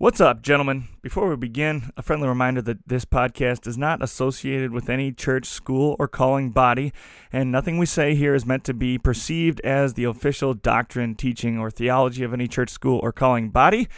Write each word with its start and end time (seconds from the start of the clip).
What's 0.00 0.18
up, 0.18 0.40
gentlemen? 0.40 0.88
Before 1.02 1.28
we 1.28 1.36
begin, 1.36 1.90
a 1.94 2.00
friendly 2.00 2.26
reminder 2.26 2.62
that 2.62 2.88
this 2.88 3.04
podcast 3.04 3.66
is 3.66 3.76
not 3.76 4.02
associated 4.02 4.72
with 4.72 4.88
any 4.88 5.12
church, 5.12 5.44
school, 5.44 5.94
or 5.98 6.08
calling 6.08 6.52
body, 6.52 6.94
and 7.30 7.52
nothing 7.52 7.76
we 7.76 7.84
say 7.84 8.14
here 8.14 8.34
is 8.34 8.46
meant 8.46 8.64
to 8.64 8.72
be 8.72 8.96
perceived 8.96 9.60
as 9.60 9.92
the 9.92 10.04
official 10.04 10.54
doctrine, 10.54 11.16
teaching, 11.16 11.58
or 11.58 11.70
theology 11.70 12.24
of 12.24 12.32
any 12.32 12.48
church, 12.48 12.70
school, 12.70 12.98
or 13.02 13.12
calling 13.12 13.50
body. 13.50 13.88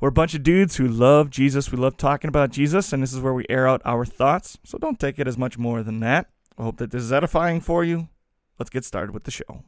We're 0.00 0.10
a 0.10 0.12
bunch 0.12 0.32
of 0.36 0.44
dudes 0.44 0.76
who 0.76 0.86
love 0.86 1.28
Jesus. 1.28 1.72
We 1.72 1.78
love 1.78 1.96
talking 1.96 2.28
about 2.28 2.52
Jesus, 2.52 2.92
and 2.92 3.02
this 3.02 3.12
is 3.12 3.18
where 3.18 3.34
we 3.34 3.44
air 3.50 3.66
out 3.66 3.82
our 3.84 4.04
thoughts, 4.04 4.58
so 4.62 4.78
don't 4.78 5.00
take 5.00 5.18
it 5.18 5.26
as 5.26 5.36
much 5.36 5.58
more 5.58 5.82
than 5.82 5.98
that. 5.98 6.30
I 6.56 6.62
hope 6.62 6.76
that 6.76 6.92
this 6.92 7.02
is 7.02 7.12
edifying 7.12 7.60
for 7.60 7.82
you. 7.82 8.06
Let's 8.60 8.70
get 8.70 8.84
started 8.84 9.12
with 9.12 9.24
the 9.24 9.32
show. 9.32 9.64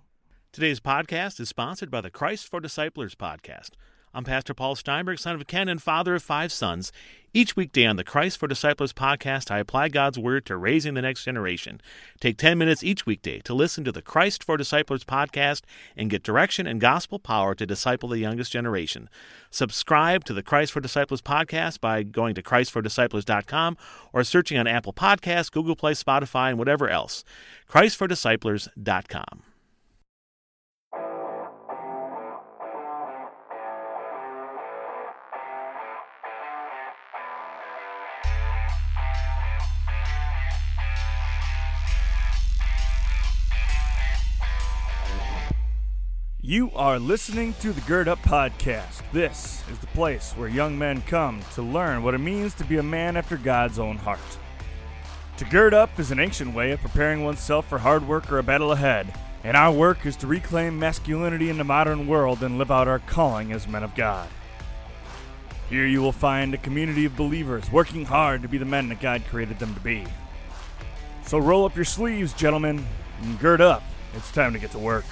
Today's 0.52 0.78
podcast 0.78 1.40
is 1.40 1.48
sponsored 1.48 1.90
by 1.90 2.00
the 2.00 2.10
Christ 2.10 2.46
for 2.46 2.60
Disciples 2.60 3.16
podcast. 3.16 3.70
I'm 4.12 4.24
Pastor 4.24 4.54
Paul 4.54 4.74
Steinberg, 4.74 5.20
son 5.20 5.36
of 5.36 5.46
Ken 5.46 5.68
and 5.68 5.80
father 5.80 6.16
of 6.16 6.22
five 6.24 6.50
sons. 6.50 6.90
Each 7.32 7.54
weekday 7.54 7.86
on 7.86 7.94
the 7.94 8.02
Christ 8.02 8.38
for 8.38 8.48
Disciples 8.48 8.92
podcast, 8.92 9.52
I 9.52 9.60
apply 9.60 9.88
God's 9.88 10.18
word 10.18 10.44
to 10.46 10.56
raising 10.56 10.94
the 10.94 11.02
next 11.02 11.22
generation. 11.22 11.80
Take 12.18 12.36
10 12.36 12.58
minutes 12.58 12.82
each 12.82 13.06
weekday 13.06 13.38
to 13.42 13.54
listen 13.54 13.84
to 13.84 13.92
the 13.92 14.02
Christ 14.02 14.42
for 14.42 14.56
Disciples 14.56 15.04
podcast 15.04 15.62
and 15.96 16.10
get 16.10 16.24
direction 16.24 16.66
and 16.66 16.80
gospel 16.80 17.20
power 17.20 17.54
to 17.54 17.64
disciple 17.64 18.08
the 18.08 18.18
youngest 18.18 18.50
generation. 18.50 19.08
Subscribe 19.48 20.24
to 20.24 20.32
the 20.32 20.42
Christ 20.42 20.72
for 20.72 20.80
Disciples 20.80 21.22
podcast 21.22 21.80
by 21.80 22.02
going 22.02 22.34
to 22.34 22.42
christfordisciples.com 22.42 23.76
or 24.12 24.24
searching 24.24 24.58
on 24.58 24.66
Apple 24.66 24.92
Podcasts, 24.92 25.52
Google 25.52 25.76
Play, 25.76 25.92
Spotify, 25.92 26.48
and 26.48 26.58
whatever 26.58 26.88
else. 26.88 27.22
christfordisciplers.com. 27.70 29.44
You 46.50 46.72
are 46.74 46.98
listening 46.98 47.54
to 47.60 47.72
the 47.72 47.80
Gird 47.82 48.08
Up 48.08 48.18
Podcast. 48.22 49.02
This 49.12 49.62
is 49.70 49.78
the 49.78 49.86
place 49.86 50.32
where 50.32 50.48
young 50.48 50.76
men 50.76 51.00
come 51.02 51.42
to 51.54 51.62
learn 51.62 52.02
what 52.02 52.12
it 52.12 52.18
means 52.18 52.54
to 52.54 52.64
be 52.64 52.78
a 52.78 52.82
man 52.82 53.16
after 53.16 53.36
God's 53.36 53.78
own 53.78 53.96
heart. 53.96 54.18
To 55.36 55.44
gird 55.44 55.74
up 55.74 55.96
is 56.00 56.10
an 56.10 56.18
ancient 56.18 56.52
way 56.52 56.72
of 56.72 56.80
preparing 56.80 57.22
oneself 57.22 57.68
for 57.68 57.78
hard 57.78 58.08
work 58.08 58.32
or 58.32 58.40
a 58.40 58.42
battle 58.42 58.72
ahead, 58.72 59.16
and 59.44 59.56
our 59.56 59.70
work 59.70 60.04
is 60.04 60.16
to 60.16 60.26
reclaim 60.26 60.76
masculinity 60.76 61.50
in 61.50 61.56
the 61.56 61.62
modern 61.62 62.08
world 62.08 62.42
and 62.42 62.58
live 62.58 62.72
out 62.72 62.88
our 62.88 62.98
calling 62.98 63.52
as 63.52 63.68
men 63.68 63.84
of 63.84 63.94
God. 63.94 64.28
Here 65.68 65.86
you 65.86 66.02
will 66.02 66.10
find 66.10 66.52
a 66.52 66.58
community 66.58 67.04
of 67.04 67.16
believers 67.16 67.70
working 67.70 68.04
hard 68.04 68.42
to 68.42 68.48
be 68.48 68.58
the 68.58 68.64
men 68.64 68.88
that 68.88 69.00
God 69.00 69.22
created 69.30 69.60
them 69.60 69.72
to 69.72 69.80
be. 69.80 70.04
So 71.24 71.38
roll 71.38 71.64
up 71.64 71.76
your 71.76 71.84
sleeves, 71.84 72.32
gentlemen, 72.32 72.84
and 73.22 73.38
gird 73.38 73.60
up. 73.60 73.84
It's 74.16 74.32
time 74.32 74.52
to 74.52 74.58
get 74.58 74.72
to 74.72 74.80
work. 74.80 75.04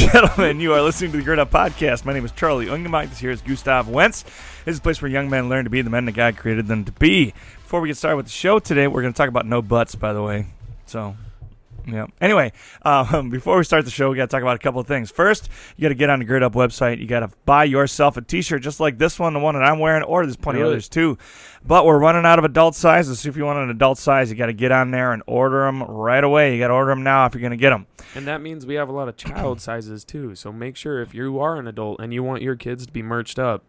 Gentlemen, 0.12 0.60
you 0.60 0.72
are 0.72 0.80
listening 0.80 1.12
to 1.12 1.18
the 1.18 1.22
Gird 1.22 1.38
Up 1.38 1.50
Podcast. 1.50 2.06
My 2.06 2.14
name 2.14 2.24
is 2.24 2.32
Charlie 2.32 2.64
Ungemach. 2.64 3.10
This 3.10 3.18
here 3.18 3.30
is 3.30 3.42
Gustav 3.42 3.86
Wentz. 3.86 4.22
This 4.64 4.72
is 4.72 4.78
a 4.78 4.80
place 4.80 5.02
where 5.02 5.10
young 5.10 5.28
men 5.28 5.50
learn 5.50 5.64
to 5.64 5.70
be 5.70 5.82
the 5.82 5.90
men 5.90 6.06
that 6.06 6.12
God 6.12 6.38
created 6.38 6.68
them 6.68 6.86
to 6.86 6.92
be. 6.92 7.34
Before 7.62 7.82
we 7.82 7.88
get 7.88 7.98
started 7.98 8.16
with 8.16 8.24
the 8.24 8.32
show 8.32 8.58
today, 8.60 8.86
we're 8.86 9.02
going 9.02 9.12
to 9.12 9.16
talk 9.16 9.28
about 9.28 9.44
no 9.44 9.60
butts, 9.60 9.94
by 9.94 10.14
the 10.14 10.22
way. 10.22 10.46
So, 10.86 11.16
yeah. 11.86 12.06
Anyway, 12.20 12.52
um, 12.82 13.30
before 13.30 13.56
we 13.58 13.64
start 13.64 13.84
the 13.84 13.90
show, 13.90 14.10
we 14.10 14.16
got 14.16 14.28
to 14.30 14.34
talk 14.34 14.42
about 14.42 14.56
a 14.56 14.58
couple 14.58 14.80
of 14.80 14.86
things. 14.86 15.10
First, 15.10 15.48
you 15.76 15.82
got 15.82 15.88
to 15.90 15.94
get 15.94 16.10
on 16.10 16.18
the 16.20 16.24
Gird 16.24 16.42
Up 16.42 16.52
website. 16.54 16.98
You 16.98 17.06
got 17.06 17.20
to 17.20 17.30
buy 17.44 17.64
yourself 17.64 18.16
a 18.16 18.22
T-shirt 18.22 18.62
just 18.62 18.80
like 18.80 18.98
this 18.98 19.18
one, 19.18 19.32
the 19.34 19.38
one 19.40 19.54
that 19.54 19.62
I'm 19.62 19.78
wearing, 19.78 20.02
or 20.02 20.24
there's 20.24 20.36
plenty 20.36 20.60
Really? 20.60 20.72
others 20.72 20.88
too. 20.88 21.18
But 21.64 21.84
we're 21.84 21.98
running 21.98 22.24
out 22.24 22.38
of 22.38 22.44
adult 22.44 22.74
sizes. 22.74 23.20
So 23.20 23.28
if 23.28 23.36
you 23.36 23.44
want 23.44 23.58
an 23.58 23.70
adult 23.70 23.98
size, 23.98 24.30
you 24.30 24.36
got 24.36 24.46
to 24.46 24.52
get 24.52 24.72
on 24.72 24.90
there 24.90 25.12
and 25.12 25.22
order 25.26 25.64
them 25.66 25.82
right 25.82 26.24
away. 26.24 26.54
You 26.54 26.58
got 26.60 26.68
to 26.68 26.74
order 26.74 26.90
them 26.90 27.02
now 27.02 27.26
if 27.26 27.34
you're 27.34 27.40
going 27.42 27.50
to 27.50 27.56
get 27.56 27.70
them. 27.70 27.86
And 28.14 28.26
that 28.26 28.40
means 28.40 28.64
we 28.66 28.74
have 28.76 28.88
a 28.88 28.92
lot 28.92 29.08
of 29.08 29.16
child 29.16 29.60
sizes 29.60 30.04
too. 30.04 30.34
So 30.34 30.52
make 30.52 30.76
sure 30.76 31.00
if 31.02 31.14
you 31.14 31.38
are 31.40 31.56
an 31.56 31.66
adult 31.66 32.00
and 32.00 32.12
you 32.14 32.22
want 32.22 32.42
your 32.42 32.56
kids 32.56 32.86
to 32.86 32.92
be 32.92 33.02
merched 33.02 33.38
up, 33.38 33.62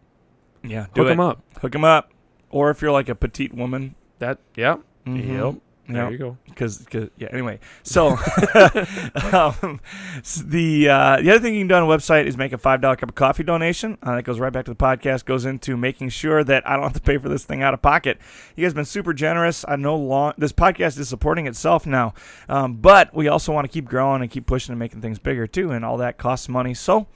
Yeah, 0.62 0.86
do 0.94 1.02
hook 1.02 1.06
it. 1.06 1.08
them 1.10 1.20
up. 1.20 1.42
Hook 1.60 1.72
them 1.72 1.84
up. 1.84 2.10
Or 2.50 2.70
if 2.70 2.80
you're 2.82 2.92
like 2.92 3.08
a 3.08 3.14
petite 3.14 3.54
woman. 3.54 3.94
That 4.20 4.38
yeah. 4.56 4.76
Mhm. 5.06 5.52
Yep. 5.54 5.61
There 5.88 6.10
you 6.10 6.18
go. 6.18 6.36
because 6.46 6.86
yeah 6.92 7.28
anyway 7.32 7.58
so 7.82 8.10
um, 9.32 9.80
s- 10.18 10.42
the 10.46 10.88
uh, 10.88 11.16
the 11.20 11.30
other 11.30 11.38
thing 11.40 11.54
you 11.54 11.60
can 11.60 11.68
do 11.68 11.74
on 11.74 11.82
a 11.82 11.86
website 11.86 12.26
is 12.26 12.36
make 12.36 12.52
a 12.52 12.58
five 12.58 12.80
dollar 12.80 12.96
cup 12.96 13.08
of 13.10 13.14
coffee 13.14 13.42
donation. 13.42 13.98
Uh, 14.02 14.16
that 14.16 14.22
goes 14.22 14.38
right 14.38 14.52
back 14.52 14.64
to 14.66 14.70
the 14.70 14.76
podcast 14.76 15.24
goes 15.24 15.44
into 15.44 15.76
making 15.76 16.08
sure 16.08 16.44
that 16.44 16.66
i 16.68 16.74
don't 16.74 16.84
have 16.84 16.92
to 16.92 17.00
pay 17.00 17.18
for 17.18 17.28
this 17.28 17.44
thing 17.44 17.62
out 17.62 17.74
of 17.74 17.82
pocket. 17.82 18.18
You 18.56 18.62
guys 18.64 18.70
have 18.70 18.76
been 18.76 18.84
super 18.84 19.12
generous. 19.12 19.64
I 19.66 19.76
know 19.76 19.96
long 19.96 20.34
this 20.38 20.52
podcast 20.52 20.98
is 20.98 21.08
supporting 21.08 21.46
itself 21.46 21.84
now 21.86 22.14
um, 22.48 22.74
but 22.76 23.14
we 23.14 23.28
also 23.28 23.52
want 23.52 23.64
to 23.66 23.72
keep 23.72 23.86
growing 23.86 24.22
and 24.22 24.30
keep 24.30 24.46
pushing 24.46 24.72
and 24.72 24.78
making 24.78 25.00
things 25.00 25.18
bigger 25.18 25.46
too 25.46 25.72
and 25.72 25.84
all 25.84 25.96
that 25.98 26.16
costs 26.16 26.48
money. 26.48 26.74
So 26.74 27.06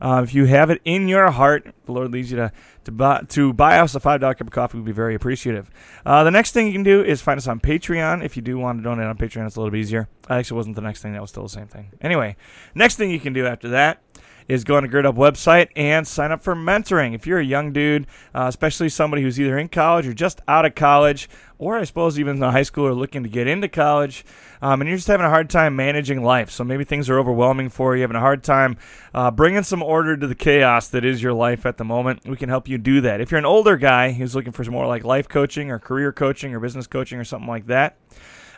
uh, 0.00 0.20
if 0.22 0.34
you 0.34 0.46
have 0.46 0.70
it 0.70 0.80
in 0.84 1.08
your 1.08 1.30
heart, 1.30 1.72
the 1.86 1.92
Lord 1.92 2.12
leads 2.12 2.30
you 2.30 2.36
to 2.38 2.52
to 2.84 2.90
buy, 2.90 3.22
to 3.28 3.52
buy 3.52 3.78
us 3.78 3.94
a 3.94 4.00
five 4.00 4.20
dollar 4.20 4.34
cup 4.34 4.46
of 4.46 4.52
coffee. 4.52 4.78
We'd 4.78 4.86
be 4.86 4.92
very 4.92 5.14
appreciative. 5.14 5.70
Uh, 6.06 6.24
the 6.24 6.30
next 6.30 6.52
thing 6.52 6.66
you 6.66 6.72
can 6.72 6.82
do 6.82 7.02
is 7.02 7.20
find 7.20 7.36
us 7.36 7.46
on 7.46 7.60
Patreon. 7.60 8.24
If 8.24 8.36
you 8.36 8.42
do 8.42 8.58
want 8.58 8.78
to 8.78 8.82
donate 8.82 9.06
on 9.06 9.18
Patreon, 9.18 9.46
it's 9.46 9.56
a 9.56 9.60
little 9.60 9.70
bit 9.70 9.80
easier. 9.80 10.08
Actually, 10.28 10.56
wasn't 10.56 10.76
the 10.76 10.82
next 10.82 11.02
thing. 11.02 11.12
That 11.12 11.20
was 11.20 11.30
still 11.30 11.42
the 11.42 11.48
same 11.48 11.66
thing. 11.66 11.92
Anyway, 12.00 12.36
next 12.74 12.96
thing 12.96 13.10
you 13.10 13.20
can 13.20 13.32
do 13.32 13.46
after 13.46 13.68
that 13.70 14.02
is 14.50 14.64
go 14.64 14.76
on 14.76 14.82
the 14.82 14.88
Gird 14.88 15.06
Up 15.06 15.14
website 15.14 15.68
and 15.76 16.06
sign 16.06 16.32
up 16.32 16.42
for 16.42 16.56
mentoring. 16.56 17.14
If 17.14 17.24
you're 17.24 17.38
a 17.38 17.44
young 17.44 17.72
dude, 17.72 18.08
uh, 18.34 18.46
especially 18.48 18.88
somebody 18.88 19.22
who's 19.22 19.38
either 19.38 19.56
in 19.56 19.68
college 19.68 20.08
or 20.08 20.12
just 20.12 20.40
out 20.48 20.66
of 20.66 20.74
college, 20.74 21.30
or 21.56 21.78
I 21.78 21.84
suppose 21.84 22.18
even 22.18 22.36
in 22.36 22.42
high 22.42 22.64
school 22.64 22.84
or 22.84 22.92
looking 22.92 23.22
to 23.22 23.28
get 23.28 23.46
into 23.46 23.68
college, 23.68 24.24
um, 24.60 24.80
and 24.80 24.88
you're 24.88 24.96
just 24.96 25.06
having 25.06 25.24
a 25.24 25.30
hard 25.30 25.50
time 25.50 25.76
managing 25.76 26.24
life. 26.24 26.50
So 26.50 26.64
maybe 26.64 26.82
things 26.82 27.08
are 27.08 27.18
overwhelming 27.18 27.68
for 27.68 27.94
you, 27.94 28.02
having 28.02 28.16
a 28.16 28.20
hard 28.20 28.42
time 28.42 28.76
uh, 29.14 29.30
bringing 29.30 29.62
some 29.62 29.84
order 29.84 30.16
to 30.16 30.26
the 30.26 30.34
chaos 30.34 30.88
that 30.88 31.04
is 31.04 31.22
your 31.22 31.32
life 31.32 31.64
at 31.64 31.76
the 31.76 31.84
moment. 31.84 32.26
We 32.26 32.36
can 32.36 32.48
help 32.48 32.66
you 32.66 32.76
do 32.76 33.00
that. 33.02 33.20
If 33.20 33.30
you're 33.30 33.38
an 33.38 33.46
older 33.46 33.76
guy 33.76 34.10
who's 34.10 34.34
looking 34.34 34.52
for 34.52 34.64
some 34.64 34.74
more 34.74 34.88
like 34.88 35.04
life 35.04 35.28
coaching 35.28 35.70
or 35.70 35.78
career 35.78 36.12
coaching 36.12 36.54
or 36.56 36.60
business 36.60 36.88
coaching 36.88 37.20
or 37.20 37.24
something 37.24 37.48
like 37.48 37.68
that, 37.68 37.98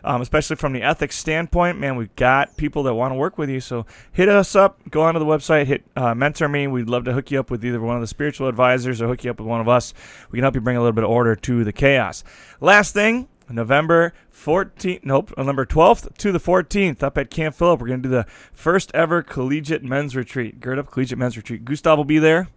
um, 0.04 0.20
especially 0.20 0.56
from 0.56 0.72
the 0.72 0.82
ethics 0.82 1.16
standpoint, 1.16 1.78
man, 1.78 1.96
we've 1.96 2.14
got 2.16 2.56
people 2.56 2.82
that 2.84 2.94
want 2.94 3.12
to 3.12 3.16
work 3.16 3.38
with 3.38 3.48
you. 3.48 3.60
So 3.60 3.86
hit 4.12 4.28
us 4.28 4.56
up, 4.56 4.78
go 4.90 5.02
onto 5.02 5.18
the 5.18 5.26
website, 5.26 5.66
hit 5.66 5.84
uh, 5.96 6.14
mentor 6.14 6.48
me. 6.48 6.66
We'd 6.66 6.88
love 6.88 7.04
to 7.04 7.12
hook 7.12 7.30
you 7.30 7.40
up 7.40 7.50
with 7.50 7.64
either 7.64 7.80
one 7.80 7.96
of 7.96 8.00
the 8.00 8.06
spiritual 8.06 8.48
advisors 8.48 9.00
or 9.00 9.08
hook 9.08 9.24
you 9.24 9.30
up 9.30 9.38
with 9.38 9.48
one 9.48 9.60
of 9.60 9.68
us. 9.68 9.94
We 10.30 10.36
can 10.36 10.44
help 10.44 10.54
you 10.54 10.60
bring 10.60 10.76
a 10.76 10.80
little 10.80 10.92
bit 10.92 11.04
of 11.04 11.10
order 11.10 11.36
to 11.36 11.64
the 11.64 11.72
chaos. 11.72 12.24
Last 12.60 12.94
thing, 12.94 13.28
November 13.48 14.12
14th, 14.32 15.04
nope, 15.04 15.32
November 15.36 15.66
12th 15.66 16.16
to 16.16 16.32
the 16.32 16.40
14th 16.40 17.02
up 17.02 17.18
at 17.18 17.30
Camp 17.30 17.54
Phillip. 17.54 17.80
We're 17.80 17.88
going 17.88 18.02
to 18.02 18.08
do 18.08 18.14
the 18.14 18.26
first 18.52 18.90
ever 18.94 19.22
collegiate 19.22 19.82
men's 19.82 20.16
retreat. 20.16 20.60
Gird 20.60 20.78
up 20.78 20.90
collegiate 20.90 21.18
men's 21.18 21.36
retreat. 21.36 21.64
Gustav 21.64 21.98
will 21.98 22.04
be 22.04 22.18
there. 22.18 22.48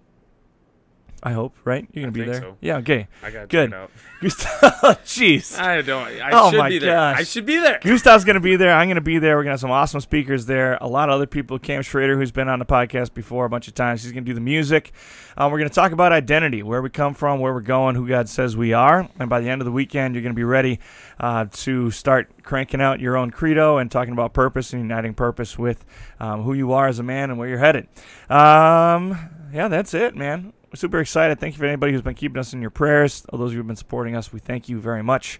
I 1.27 1.31
hope, 1.31 1.55
right? 1.65 1.87
You're 1.91 2.03
going 2.03 2.13
to 2.13 2.21
I 2.21 2.23
be 2.25 2.31
there? 2.31 2.41
so. 2.41 2.57
Yeah, 2.61 2.77
okay. 2.77 3.07
I 3.23 3.31
got 3.31 3.49
Good. 3.49 3.73
Gustav, 4.21 4.61
jeez. 5.05 5.57
I 5.59 5.81
don't. 5.81 6.07
I 6.07 6.29
Oh 6.31 6.51
should 6.51 6.57
my 6.59 6.69
be 6.69 6.77
there. 6.77 6.93
gosh. 6.93 7.19
I 7.19 7.23
should 7.23 7.47
be 7.47 7.57
there. 7.57 7.79
Gustav's 7.81 8.23
going 8.23 8.35
to 8.35 8.39
be 8.39 8.55
there. 8.55 8.71
I'm 8.71 8.87
going 8.87 8.95
to 8.95 9.01
be 9.01 9.17
there. 9.17 9.35
We're 9.35 9.41
going 9.43 9.49
to 9.49 9.53
have 9.53 9.59
some 9.59 9.71
awesome 9.71 10.01
speakers 10.01 10.45
there. 10.45 10.77
A 10.81 10.87
lot 10.87 11.09
of 11.09 11.15
other 11.15 11.25
people. 11.25 11.57
Cam 11.57 11.81
Schrader, 11.81 12.15
who's 12.15 12.31
been 12.31 12.47
on 12.47 12.59
the 12.59 12.65
podcast 12.65 13.15
before 13.15 13.45
a 13.45 13.49
bunch 13.49 13.67
of 13.67 13.73
times, 13.73 14.03
he's 14.03 14.11
going 14.11 14.23
to 14.23 14.29
do 14.29 14.35
the 14.35 14.39
music. 14.39 14.93
Um, 15.35 15.51
we're 15.51 15.57
going 15.57 15.69
to 15.69 15.73
talk 15.75 15.91
about 15.93 16.11
identity, 16.11 16.61
where 16.61 16.81
we 16.83 16.91
come 16.91 17.15
from, 17.15 17.39
where 17.39 17.53
we're 17.53 17.61
going, 17.61 17.95
who 17.95 18.07
God 18.07 18.29
says 18.29 18.55
we 18.55 18.73
are. 18.73 19.09
And 19.19 19.27
by 19.27 19.41
the 19.41 19.49
end 19.49 19.61
of 19.61 19.65
the 19.65 19.71
weekend, 19.71 20.13
you're 20.13 20.21
going 20.21 20.33
to 20.33 20.37
be 20.39 20.43
ready 20.43 20.79
uh, 21.19 21.45
to 21.51 21.89
start 21.89 22.43
cranking 22.43 22.81
out 22.81 22.99
your 22.99 23.17
own 23.17 23.31
credo 23.31 23.77
and 23.79 23.89
talking 23.91 24.13
about 24.13 24.33
purpose 24.33 24.73
and 24.73 24.81
uniting 24.83 25.15
purpose 25.15 25.57
with 25.57 25.83
um, 26.19 26.43
who 26.43 26.53
you 26.53 26.71
are 26.71 26.87
as 26.87 26.99
a 26.99 27.03
man 27.03 27.31
and 27.31 27.39
where 27.39 27.49
you're 27.49 27.57
headed. 27.57 27.87
Um, 28.29 29.17
yeah, 29.53 29.67
that's 29.67 29.93
it, 29.93 30.15
man. 30.15 30.53
We're 30.75 30.79
super 30.79 30.99
excited. 30.99 31.39
Thank 31.39 31.53
you 31.53 31.59
for 31.59 31.65
anybody 31.65 31.93
who's 31.93 32.01
been 32.01 32.15
keeping 32.15 32.37
us 32.37 32.51
in 32.51 32.59
your 32.59 32.69
prayers. 32.69 33.25
All 33.29 33.39
those 33.39 33.51
who 33.53 33.57
have 33.59 33.65
been 33.65 33.77
supporting 33.77 34.13
us, 34.13 34.33
we 34.33 34.41
thank 34.41 34.67
you 34.67 34.81
very 34.81 35.01
much. 35.01 35.39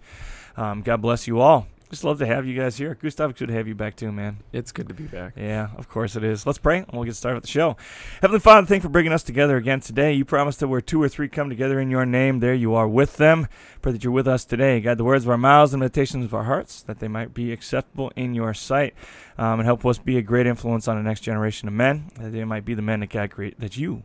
Um, 0.56 0.80
God 0.80 1.02
bless 1.02 1.26
you 1.26 1.40
all. 1.40 1.66
Just 1.90 2.04
love 2.04 2.18
to 2.20 2.26
have 2.26 2.46
you 2.46 2.58
guys 2.58 2.78
here. 2.78 2.94
Gustav, 2.94 3.28
it's 3.28 3.38
good 3.38 3.48
to 3.48 3.52
have 3.52 3.68
you 3.68 3.74
back 3.74 3.96
too, 3.96 4.10
man. 4.10 4.38
It's 4.54 4.72
good 4.72 4.88
to 4.88 4.94
be 4.94 5.04
back. 5.04 5.34
Yeah, 5.36 5.68
of 5.76 5.90
course 5.90 6.16
it 6.16 6.24
is. 6.24 6.46
Let's 6.46 6.56
pray 6.56 6.78
and 6.78 6.86
we'll 6.90 7.04
get 7.04 7.16
started 7.16 7.34
with 7.34 7.44
the 7.44 7.50
show. 7.50 7.76
Heavenly 8.22 8.40
Father, 8.40 8.66
thank 8.66 8.82
you 8.82 8.88
for 8.88 8.92
bringing 8.92 9.12
us 9.12 9.22
together 9.22 9.58
again 9.58 9.80
today. 9.80 10.14
You 10.14 10.24
promised 10.24 10.60
that 10.60 10.68
where 10.68 10.80
two 10.80 11.02
or 11.02 11.08
three 11.10 11.28
come 11.28 11.50
together 11.50 11.78
in 11.80 11.90
your 11.90 12.06
name, 12.06 12.40
there 12.40 12.54
you 12.54 12.74
are 12.74 12.88
with 12.88 13.18
them. 13.18 13.46
Pray 13.82 13.92
that 13.92 14.02
you're 14.02 14.14
with 14.14 14.26
us 14.26 14.46
today. 14.46 14.80
Guide 14.80 14.96
the 14.96 15.04
words 15.04 15.24
of 15.26 15.30
our 15.30 15.36
mouths 15.36 15.74
and 15.74 15.80
meditations 15.80 16.24
of 16.24 16.32
our 16.32 16.44
hearts, 16.44 16.80
that 16.84 16.98
they 16.98 17.08
might 17.08 17.34
be 17.34 17.52
acceptable 17.52 18.10
in 18.16 18.32
your 18.32 18.54
sight, 18.54 18.94
um, 19.36 19.60
and 19.60 19.66
help 19.66 19.84
us 19.84 19.98
be 19.98 20.16
a 20.16 20.22
great 20.22 20.46
influence 20.46 20.88
on 20.88 20.96
the 20.96 21.02
next 21.02 21.20
generation 21.20 21.68
of 21.68 21.74
men, 21.74 22.10
that 22.18 22.32
they 22.32 22.42
might 22.44 22.64
be 22.64 22.72
the 22.72 22.80
men 22.80 23.00
that 23.00 23.10
God 23.10 23.30
create, 23.30 23.60
that 23.60 23.76
you, 23.76 24.02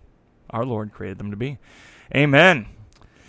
our 0.52 0.66
Lord, 0.66 0.92
created 0.92 1.18
them 1.18 1.32
to 1.32 1.38
be. 1.38 1.58
Amen. 2.16 2.68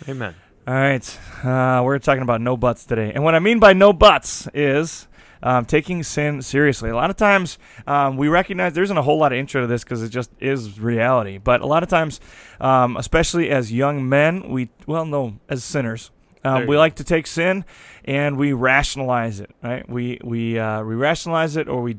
Amen. 0.07 0.35
All 0.65 0.73
right, 0.73 1.19
uh, 1.43 1.81
we're 1.83 1.99
talking 1.99 2.23
about 2.23 2.39
no 2.39 2.55
buts 2.55 2.85
today, 2.85 3.11
and 3.13 3.23
what 3.23 3.35
I 3.35 3.39
mean 3.39 3.59
by 3.59 3.73
no 3.73 3.91
buts 3.91 4.47
is 4.53 5.09
um, 5.43 5.65
taking 5.65 6.03
sin 6.03 6.41
seriously. 6.41 6.89
A 6.89 6.95
lot 6.95 7.09
of 7.09 7.17
times 7.17 7.59
um, 7.85 8.15
we 8.15 8.29
recognize 8.29 8.73
there 8.73 8.83
isn't 8.83 8.97
a 8.97 9.01
whole 9.01 9.17
lot 9.17 9.33
of 9.33 9.37
intro 9.37 9.61
to 9.61 9.67
this 9.67 9.83
because 9.83 10.01
it 10.01 10.09
just 10.09 10.31
is 10.39 10.79
reality. 10.79 11.37
But 11.37 11.59
a 11.61 11.65
lot 11.65 11.83
of 11.83 11.89
times, 11.89 12.21
um, 12.61 12.95
especially 12.95 13.49
as 13.49 13.71
young 13.71 14.07
men, 14.07 14.49
we 14.49 14.69
well 14.87 15.05
no 15.05 15.37
as 15.49 15.63
sinners. 15.63 16.11
Um, 16.45 16.61
we 16.61 16.75
go. 16.75 16.79
like 16.79 16.95
to 16.95 17.03
take 17.03 17.27
sin 17.27 17.63
and 18.05 18.37
we 18.37 18.53
rationalize 18.53 19.39
it, 19.39 19.51
right? 19.61 19.87
We 19.87 20.19
we 20.23 20.57
uh, 20.57 20.83
we 20.83 20.95
rationalize 20.95 21.57
it, 21.57 21.67
or 21.67 21.81
we 21.81 21.97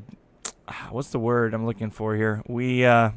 what's 0.89 1.09
the 1.09 1.19
word 1.19 1.53
I'm 1.53 1.65
looking 1.67 1.91
for 1.91 2.15
here? 2.15 2.41
We 2.47 2.83
uh, 2.83 3.11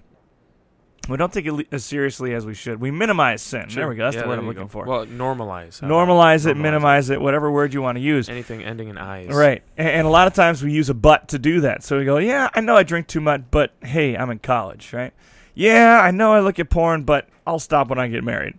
we 1.09 1.17
don't 1.17 1.33
take 1.33 1.47
it 1.47 1.69
as 1.73 1.85
seriously 1.85 2.35
as 2.35 2.45
we 2.45 2.55
should. 2.55 2.81
We 2.81 2.91
minimize 2.91 3.43
sin. 3.43 3.67
There 3.71 3.89
we 3.89 3.97
go. 3.97 4.05
That's 4.05 4.17
Yeah, 4.17 4.23
the 4.23 4.29
word 4.29 4.39
I'm 4.39 4.47
looking 4.47 4.65
go. 4.65 4.69
for. 4.69 4.85
Well, 4.85 5.07
normalize. 5.07 5.81
Normalize 5.81 6.47
it, 6.47 6.57
normalize 6.57 6.61
minimize 6.61 7.11
it, 7.11 7.21
whatever 7.21 7.51
word 7.51 7.73
you 7.73 7.81
want 7.83 7.97
to 7.97 8.03
use. 8.03 8.29
Anything 8.29 8.63
ending 8.63 8.89
in 8.89 8.99
eyes. 8.99 9.29
Right. 9.31 9.63
And, 9.77 9.89
and 9.89 10.07
a 10.07 10.11
lot 10.11 10.27
of 10.27 10.35
times 10.35 10.63
we 10.63 10.73
use 10.73 10.91
a 10.91 10.95
but 10.95 11.29
to 11.29 11.39
do 11.39 11.63
that. 11.63 11.83
So 11.83 11.99
we 11.99 12.05
go, 12.05 12.19
yeah, 12.19 12.49
I 12.55 12.61
know 12.61 12.77
I 12.77 12.83
drink 12.83 13.07
too 13.07 13.21
much, 13.21 13.43
but 13.51 13.73
hey, 13.83 14.17
I'm 14.17 14.31
in 14.31 14.39
college, 14.39 14.93
right? 14.93 15.13
Yeah, 15.55 16.01
I 16.01 16.11
know 16.11 16.33
I 16.35 16.41
look 16.41 16.59
at 16.59 16.71
porn, 16.71 17.05
but 17.05 17.29
I'll 17.47 17.59
stop 17.59 17.89
when 17.89 17.99
I 17.99 18.09
get 18.09 18.23
married. 18.23 18.59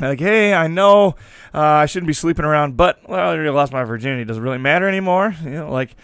Like, 0.00 0.20
hey, 0.20 0.54
I 0.54 0.68
know 0.68 1.16
uh, 1.52 1.60
I 1.60 1.86
shouldn't 1.86 2.06
be 2.06 2.12
sleeping 2.12 2.44
around, 2.44 2.76
but 2.76 3.00
well, 3.08 3.18
I 3.18 3.34
already 3.34 3.50
lost 3.50 3.72
my 3.72 3.82
virginity. 3.82 4.24
Does 4.24 4.36
it 4.36 4.40
really 4.40 4.58
matter 4.58 4.88
anymore? 4.88 5.34
You 5.42 5.50
know, 5.50 5.72
like, 5.72 5.96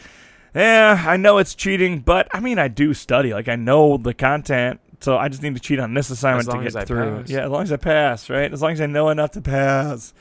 yeah, 0.52 1.04
I 1.06 1.16
know 1.16 1.38
it's 1.38 1.54
cheating, 1.54 2.00
but 2.00 2.26
I 2.32 2.40
mean, 2.40 2.58
I 2.58 2.66
do 2.66 2.92
study. 2.94 3.32
Like, 3.32 3.48
I 3.48 3.54
know 3.54 3.96
the 3.96 4.12
content, 4.14 4.80
so 5.04 5.16
I 5.18 5.28
just 5.28 5.42
need 5.42 5.54
to 5.54 5.60
cheat 5.60 5.78
on 5.78 5.94
this 5.94 6.10
assignment 6.10 6.50
to 6.50 6.62
get 6.70 6.86
through. 6.88 7.18
pass. 7.20 7.30
Yeah, 7.30 7.44
as 7.44 7.50
long 7.50 7.62
as 7.62 7.72
I 7.72 7.76
pass, 7.76 8.30
right? 8.30 8.52
As 8.52 8.62
long 8.62 8.72
as 8.72 8.80
I 8.80 8.86
know 8.86 9.10
enough 9.10 9.32
to 9.32 9.40
pass. 9.40 10.12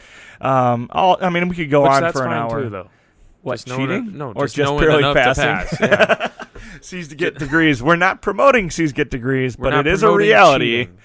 Um, 0.41 0.89
all, 0.91 1.17
I 1.21 1.29
mean, 1.29 1.47
we 1.49 1.55
could 1.55 1.69
go 1.71 1.83
Which 1.83 1.91
on 1.91 2.11
for 2.11 2.25
an 2.25 2.33
hour. 2.33 2.63
too, 2.63 2.69
though. 2.69 2.89
What 3.41 3.55
Just 3.55 3.67
cheating? 3.67 4.17
no, 4.17 4.31
or 4.33 4.45
just 4.45 4.55
just, 4.55 4.69
knowing 4.69 4.83
barely 4.85 4.99
enough 4.99 5.15
to 5.15 5.21
passing. 5.41 5.77
pass, 5.77 5.79
yeah. 5.81 6.79
C's 6.81 7.07
to 7.09 7.15
get 7.15 7.37
degrees. 7.37 7.81
We're 7.83 7.95
not 7.97 8.21
promoting 8.21 8.69
C's 8.69 8.91
to 8.91 8.95
get 8.95 9.09
degrees, 9.09 9.57
We're 9.57 9.71
but 9.71 9.85
it 9.85 9.87
is 9.87 10.01
a 10.03 10.11
reality. 10.13 10.83
cheating. 10.85 10.97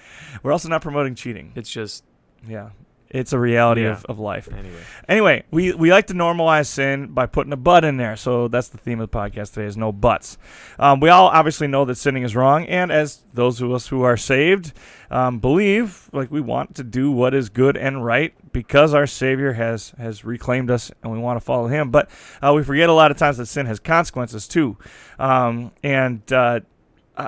We're 0.43 0.51
also 0.53 0.69
not 0.69 0.81
promoting 0.81 1.15
cheating. 1.15 1.51
It's 1.55 1.69
just 1.69 2.03
Yeah, 2.47 2.69
it's 3.09 3.33
a 3.33 3.39
reality 3.39 3.81
Yeah. 3.83 3.91
of, 3.93 4.05
of 4.05 4.19
life. 4.19 4.47
anyway. 4.51 4.81
Anyway, 5.07 5.43
we, 5.51 5.73
we 5.73 5.91
like 5.91 6.07
to 6.07 6.13
normalize 6.13 6.67
sin 6.67 7.07
by 7.07 7.25
putting 7.25 7.51
a 7.53 7.57
but 7.57 7.83
in 7.83 7.97
there. 7.97 8.15
So 8.15 8.47
that's 8.47 8.67
the 8.67 8.77
theme 8.77 8.99
of 8.99 9.09
the 9.09 9.17
podcast 9.17 9.53
today 9.53 9.65
is 9.65 9.75
no 9.77 9.91
buts. 9.91 10.37
Um, 10.77 10.99
we 10.99 11.09
all 11.09 11.27
obviously 11.27 11.67
know 11.67 11.85
that 11.85 11.95
sinning 11.95 12.23
is 12.23 12.35
wrong, 12.35 12.65
and 12.67 12.91
as 12.91 13.23
those 13.33 13.61
of 13.61 13.71
us 13.71 13.87
who 13.87 14.03
are 14.03 14.15
saved 14.17 14.73
um, 15.09 15.39
believe, 15.39 16.09
like 16.13 16.29
we 16.29 16.39
want 16.41 16.75
to 16.75 16.83
do 16.83 17.11
what 17.11 17.33
is 17.33 17.49
good 17.49 17.75
and 17.75 18.05
right 18.05 18.33
because 18.51 18.93
our 18.93 19.07
Savior 19.07 19.53
has 19.53 19.91
has 19.97 20.23
reclaimed 20.23 20.69
us, 20.69 20.91
and 21.01 21.11
we 21.11 21.17
want 21.17 21.39
to 21.39 21.43
follow 21.45 21.67
Him. 21.67 21.89
But 21.89 22.09
uh, 22.43 22.53
we 22.55 22.63
forget 22.63 22.89
a 22.89 22.93
lot 22.93 23.09
of 23.11 23.17
times 23.17 23.37
that 23.37 23.47
sin 23.47 23.65
has 23.65 23.79
consequences 23.79 24.47
too, 24.47 24.77
um, 25.17 25.71
and 25.83 26.21
uh, 26.31 26.59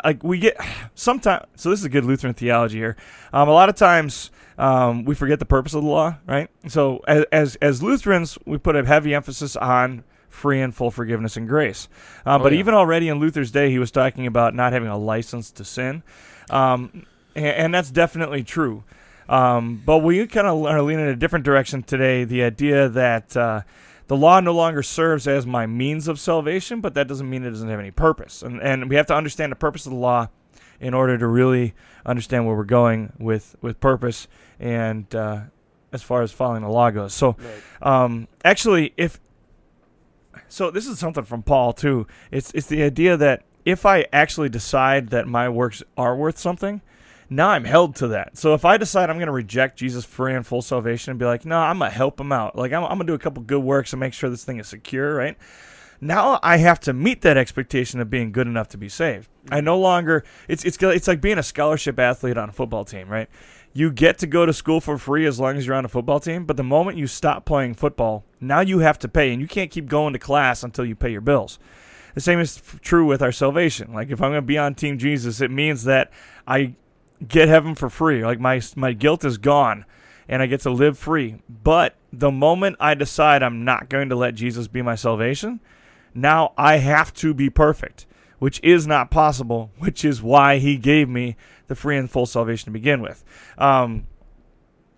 like 0.04 0.24
we 0.24 0.40
get 0.40 0.58
sometimes. 0.96 1.46
So 1.56 1.70
this 1.70 1.80
is 1.80 1.86
a 1.86 1.90
good 1.90 2.06
Lutheran 2.06 2.34
theology 2.34 2.78
here. 2.78 2.96
Um, 3.34 3.50
a 3.50 3.54
lot 3.54 3.70
of 3.70 3.76
times 3.76 4.32
um, 4.58 5.06
we 5.06 5.16
forget 5.16 5.40
the 5.40 5.46
purpose 5.46 5.74
of 5.74 5.84
the 5.84 5.90
law, 5.90 6.18
right? 6.28 6.50
So 6.68 7.02
as, 7.08 7.26
as 7.32 7.56
as 7.58 7.84
Lutherans, 7.84 8.38
we 8.46 8.58
put 8.58 8.76
a 8.76 8.86
heavy 8.86 9.14
emphasis 9.16 9.56
on 9.56 10.04
free 10.30 10.62
and 10.62 10.74
full 10.74 10.92
forgiveness 10.92 11.36
and 11.36 11.48
grace. 11.48 11.90
Uh, 12.26 12.38
Oh, 12.40 12.44
but 12.44 12.54
yeah. 12.54 12.60
even 12.60 12.74
already 12.74 13.10
in 13.10 13.20
Luther's 13.20 13.52
day, 13.52 13.70
he 13.70 13.80
was 13.80 13.92
talking 13.92 14.26
about 14.28 14.56
not 14.56 14.72
having 14.74 14.88
a 14.88 14.98
license 14.98 15.52
to 15.52 15.66
sin, 15.66 16.04
um, 16.50 17.06
and, 17.36 17.46
and 17.46 17.74
that's 17.74 17.92
definitely 17.92 18.44
true. 18.44 18.84
Um, 19.30 19.82
but 19.86 20.00
we 20.00 20.26
kind 20.28 20.48
of 20.48 20.66
are 20.66 20.82
leaning 20.82 21.06
in 21.06 21.12
a 21.12 21.16
different 21.16 21.46
direction 21.46 21.84
today. 21.84 22.24
The 22.26 22.44
idea 22.44 22.90
that 22.90 23.36
uh, 23.38 23.62
the 24.12 24.18
law 24.18 24.42
no 24.42 24.52
longer 24.52 24.84
serves 24.84 25.26
as 25.26 25.46
my 25.46 25.66
means 25.66 26.10
of 26.10 26.20
salvation, 26.20 26.82
but 26.82 26.96
that 26.96 27.08
doesn't 27.08 27.30
mean 27.30 27.46
it 27.46 27.50
doesn't 27.52 27.70
have 27.70 27.80
any 27.80 27.92
purpose. 27.92 28.42
And 28.42 28.62
and 28.62 28.90
we 28.90 28.98
have 28.98 29.06
to 29.06 29.16
understand 29.16 29.54
the 29.54 29.56
purpose 29.56 29.86
of 29.86 29.94
the 29.94 29.98
law 29.98 30.28
in 30.82 30.94
order 30.94 31.18
to 31.18 31.26
really 31.26 31.74
understand 32.06 32.46
where 32.46 32.54
we're 32.54 32.66
going 32.66 33.14
with 33.20 33.56
with 33.62 33.80
purpose 33.80 34.28
and 34.60 35.16
uh, 35.16 35.44
as 35.94 36.04
far 36.04 36.24
as 36.24 36.34
following 36.34 36.62
the 36.62 36.68
law 36.68 36.92
goes. 36.92 37.14
So 37.14 37.38
um, 37.82 38.28
actually, 38.44 38.94
if 38.98 39.18
so, 40.50 40.72
this 40.72 40.88
is 40.88 41.00
something 41.00 41.24
from 41.24 41.42
Paul 41.42 41.72
too. 41.72 42.06
It's 42.32 42.52
it's 42.54 42.68
the 42.68 42.84
idea 42.84 43.16
that 43.16 43.44
if 43.64 43.86
I 43.86 44.08
actually 44.12 44.50
decide 44.50 45.08
that 45.12 45.26
my 45.26 45.48
works 45.48 45.84
are 45.96 46.18
worth 46.18 46.38
something, 46.38 46.82
now 47.32 47.48
I'm 47.48 47.64
held 47.64 47.96
to 47.96 48.10
that. 48.10 48.38
So 48.38 48.54
if 48.54 48.66
I 48.66 48.76
decide 48.76 49.10
I'm 49.10 49.16
going 49.16 49.28
to 49.28 49.32
reject 49.32 49.80
Jesus' 49.80 50.04
free 50.04 50.36
and 50.36 50.46
full 50.46 50.62
salvation 50.62 51.12
and 51.12 51.20
be 51.20 51.26
like, 51.26 51.46
no, 51.46 51.58
I'm 51.58 51.80
gonna 51.80 51.90
help 51.90 52.20
him 52.20 52.34
out. 52.34 52.58
Like 52.58 52.74
I'm, 52.74 52.84
I'm 52.84 52.98
gonna 52.98 53.06
do 53.06 53.14
a 53.14 53.20
couple 53.20 53.42
good 53.42 53.64
works 53.64 53.94
and 53.94 54.02
make 54.02 54.14
sure 54.14 54.30
this 54.30 54.44
thing 54.44 54.60
is 54.60 54.68
secure, 54.68 55.16
right? 55.16 55.38
Now 56.02 56.42
I 56.44 56.58
have 56.58 56.82
to 56.82 56.94
meet 56.94 57.22
that 57.22 57.38
expectation 57.38 58.02
of 58.02 58.10
being 58.10 58.34
good 58.34 58.48
enough 58.48 58.68
to 58.70 58.78
be 58.78 58.90
saved. 58.90 59.30
I 59.50 59.62
no 59.62 59.80
longer 59.80 60.26
it's 60.50 60.66
it's 60.66 60.78
it's 60.82 61.08
like 61.08 61.22
being 61.22 61.38
a 61.38 61.44
scholarship 61.44 61.98
athlete 62.00 62.38
on 62.38 62.50
a 62.50 62.52
football 62.52 62.84
team, 62.84 63.08
right? 63.08 63.30
You 63.72 63.92
get 63.92 64.18
to 64.18 64.28
go 64.28 64.46
to 64.46 64.52
school 64.52 64.82
for 64.82 64.98
free 64.98 65.26
as 65.26 65.40
long 65.40 65.56
as 65.56 65.66
you're 65.66 65.78
on 65.78 65.86
a 65.86 65.90
football 65.90 66.20
team, 66.20 66.44
but 66.44 66.58
the 66.58 66.64
moment 66.64 66.98
you 66.98 67.08
stop 67.08 67.46
playing 67.46 67.76
football, 67.76 68.26
now 68.42 68.60
you 68.60 68.80
have 68.80 69.00
to 69.00 69.08
pay, 69.08 69.32
and 69.32 69.42
you 69.42 69.48
can't 69.48 69.72
keep 69.72 69.88
going 69.88 70.12
to 70.12 70.20
class 70.20 70.64
until 70.64 70.84
you 70.84 70.98
pay 70.98 71.10
your 71.10 71.22
bills. 71.22 71.60
The 72.14 72.20
same 72.20 72.42
is 72.42 72.62
true 72.82 73.06
with 73.06 73.22
our 73.22 73.32
salvation. 73.32 73.94
Like 73.94 74.10
if 74.10 74.22
I'm 74.22 74.32
going 74.32 74.42
to 74.42 74.46
be 74.46 74.58
on 74.58 74.76
Team 74.76 74.98
Jesus, 74.98 75.40
it 75.40 75.50
means 75.50 75.86
that 75.86 76.12
I 76.46 76.76
get 77.28 77.48
heaven 77.48 77.76
for 77.76 77.90
free. 77.90 78.26
Like 78.26 78.40
my 78.40 78.62
my 78.76 78.94
guilt 78.94 79.24
is 79.26 79.38
gone, 79.38 79.86
and 80.28 80.42
I 80.42 80.48
get 80.48 80.62
to 80.62 80.72
live 80.72 80.98
free. 80.98 81.42
But 81.50 81.96
the 82.12 82.32
moment 82.32 82.78
I 82.80 82.94
decide 82.94 83.44
I'm 83.44 83.64
not 83.64 83.90
going 83.90 84.10
to 84.10 84.16
let 84.16 84.36
Jesus 84.36 84.68
be 84.68 84.82
my 84.82 84.96
salvation, 84.96 85.60
now 86.14 86.54
I 86.58 86.78
have 86.78 87.14
to 87.16 87.34
be 87.34 87.50
perfect, 87.50 88.06
which 88.40 88.60
is 88.64 88.88
not 88.88 89.12
possible. 89.12 89.72
Which 89.78 90.04
is 90.06 90.22
why 90.22 90.58
He 90.58 90.78
gave 90.78 91.10
me 91.10 91.36
the 91.68 91.76
free 91.76 91.98
and 91.98 92.10
full 92.10 92.26
salvation 92.26 92.66
to 92.66 92.72
begin 92.72 93.02
with. 93.02 93.24
Um, 93.58 94.08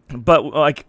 but 0.09 0.45
like 0.45 0.85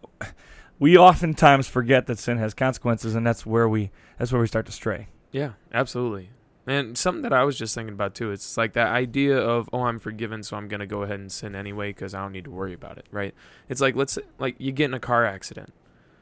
we 0.79 0.97
oftentimes 0.97 1.69
forget 1.69 2.07
that 2.07 2.19
sin 2.19 2.39
has 2.39 2.55
consequences, 2.55 3.15
and 3.15 3.27
that's 3.27 3.47
where 3.47 3.69
we 3.69 3.91
that's 4.19 4.33
where 4.33 4.41
we 4.41 4.47
start 4.47 4.67
to 4.67 4.73
stray. 4.73 5.09
Yeah, 5.33 5.53
absolutely. 5.73 6.31
And 6.67 6.97
something 6.97 7.23
that 7.23 7.33
I 7.33 7.45
was 7.45 7.59
just 7.59 7.75
thinking 7.75 7.93
about 7.93 8.15
too, 8.15 8.31
it's 8.31 8.57
like 8.57 8.73
that 8.73 8.89
idea 8.89 9.37
of, 9.39 9.69
oh, 9.73 9.83
I'm 9.83 9.99
forgiven, 9.99 10.43
so 10.43 10.57
I'm 10.57 10.67
going 10.69 10.81
to 10.81 10.87
go 10.87 11.03
ahead 11.03 11.21
and 11.21 11.31
sin 11.31 11.55
anyway 11.55 11.91
because 11.91 12.15
I 12.15 12.23
don't 12.23 12.33
need 12.33 12.45
to 12.45 12.51
worry 12.51 12.73
about 12.73 12.97
it, 12.97 13.07
right? 13.11 13.35
It's 13.69 13.83
like, 13.83 13.95
let's 13.97 14.15
say, 14.15 14.23
like 14.39 14.57
you 14.59 14.73
get 14.73 14.87
in 14.87 14.95
a 14.95 15.01
car 15.01 15.27
accident. 15.27 15.75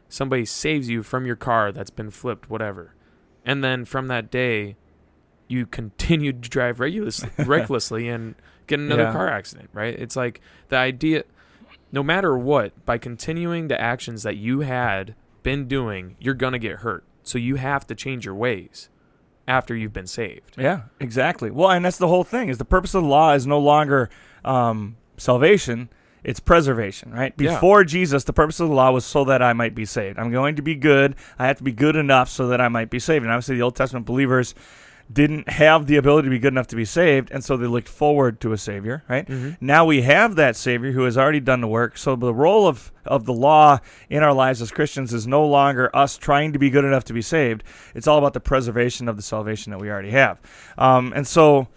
Somebody 0.09 0.45
saves 0.45 0.89
you 0.89 1.03
from 1.05 1.27
your 1.27 1.37
car 1.37 1.71
that's 1.71 1.91
been 1.91 2.11
flipped, 2.11 2.51
whatever. 2.51 2.95
And 3.45 3.63
then 3.63 3.85
from 3.85 4.09
that 4.09 4.31
day, 4.31 4.77
you 5.49 5.65
continue 5.65 6.33
to 6.33 6.49
drive 6.49 6.81
regulus- 6.81 7.25
recklessly 7.47 8.09
and 8.09 8.35
get 8.67 8.81
another 8.81 9.05
Yeah. 9.05 9.13
car 9.13 9.29
accident, 9.29 9.71
right? 9.73 9.95
It's 9.99 10.17
like 10.17 10.41
the 10.71 10.77
idea, 10.77 11.23
no 11.93 12.03
matter 12.03 12.37
what, 12.37 12.85
by 12.85 12.99
continuing 12.99 13.69
the 13.69 13.81
actions 13.81 14.23
that 14.25 14.37
you 14.37 14.61
had 14.61 15.15
been 15.45 15.69
doing, 15.69 16.17
you're 16.19 16.35
going 16.35 16.53
to 16.53 16.59
get 16.59 16.79
hurt. 16.79 17.05
So 17.23 17.39
you 17.39 17.57
have 17.57 17.87
to 17.87 17.95
change 17.95 18.25
your 18.25 18.35
ways 18.35 18.89
after 19.49 19.75
you've 19.75 19.93
been 19.93 20.07
saved. 20.07 20.55
Yeah, 20.57 20.83
exactly. 21.01 21.51
Well, 21.51 21.71
and 21.71 21.85
that's 21.85 21.99
the 21.99 22.09
whole 22.09 22.25
thing. 22.25 22.49
Is 22.49 22.59
the 22.59 22.65
purpose 22.65 22.95
of 22.95 23.03
the 23.03 23.09
law 23.09 23.33
is 23.33 23.47
no 23.47 23.59
longer 23.59 24.11
um, 24.45 24.97
salvation; 25.17 25.89
it's 26.25 26.41
preservation, 26.41 27.13
right? 27.13 27.35
Yeah. 27.39 27.55
Before 27.55 27.85
Jesus, 27.85 28.25
the 28.25 28.33
purpose 28.33 28.61
of 28.61 28.69
the 28.69 28.75
law 28.75 28.93
was 28.93 29.05
so 29.05 29.25
that 29.25 29.43
I 29.43 29.53
might 29.53 29.75
be 29.75 29.85
saved. 29.85 30.19
I'm 30.19 30.31
going 30.31 30.57
to 30.57 30.63
be 30.63 30.75
good. 30.75 31.17
I 31.39 31.47
have 31.47 31.59
to 31.59 31.65
be 31.65 31.73
good 31.73 31.97
enough 31.97 32.29
so 32.29 32.49
that 32.49 32.61
I 32.61 32.69
might 32.69 32.91
be 32.91 32.99
saved. 32.99 33.25
And 33.25 33.33
obviously, 33.33 33.57
the 33.57 33.63
Old 33.63 33.77
Testament 33.77 34.07
believers 34.07 34.55
didn't 35.13 35.49
have 35.49 35.87
the 35.87 35.97
ability 35.97 36.27
to 36.27 36.31
be 36.31 36.39
good 36.39 36.53
enough 36.53 36.69
to 36.69 36.77
be 36.77 36.85
saved, 36.85 37.31
and 37.31 37.45
so 37.45 37.57
they 37.57 37.67
looked 37.67 37.89
forward 37.89 38.41
to 38.41 38.53
a 38.53 38.59
savior, 38.59 39.03
right? 39.09 39.27
Mhm. 39.27 39.57
Now 39.61 39.85
we 39.85 40.03
have 40.03 40.37
that 40.37 40.57
Savior 40.57 40.93
who 40.93 41.03
has 41.05 41.19
already 41.19 41.41
done 41.41 41.61
the 41.61 41.69
work. 41.69 41.99
So 41.99 42.17
the 42.17 42.33
role 42.35 42.67
of, 42.67 42.93
of 43.05 43.25
the 43.25 43.33
law 43.33 43.79
in 44.09 44.23
our 44.23 44.33
lives 44.33 44.63
as 44.63 44.71
Christians 44.71 45.13
is 45.13 45.27
no 45.27 45.45
longer 45.47 45.91
us 45.95 46.17
trying 46.17 46.53
to 46.53 46.59
be 46.59 46.71
good 46.71 46.85
enough 46.85 47.05
to 47.05 47.13
be 47.13 47.23
saved. 47.23 47.65
It's 47.95 48.07
all 48.07 48.19
about 48.19 48.33
the 48.33 48.41
preservation 48.41 49.09
of 49.09 49.17
the 49.17 49.23
salvation 49.23 49.71
that 49.73 49.79
we 49.79 49.91
already 49.91 50.11
have. 50.11 50.41
Um, 50.79 51.13
and 51.15 51.27
so, 51.27 51.69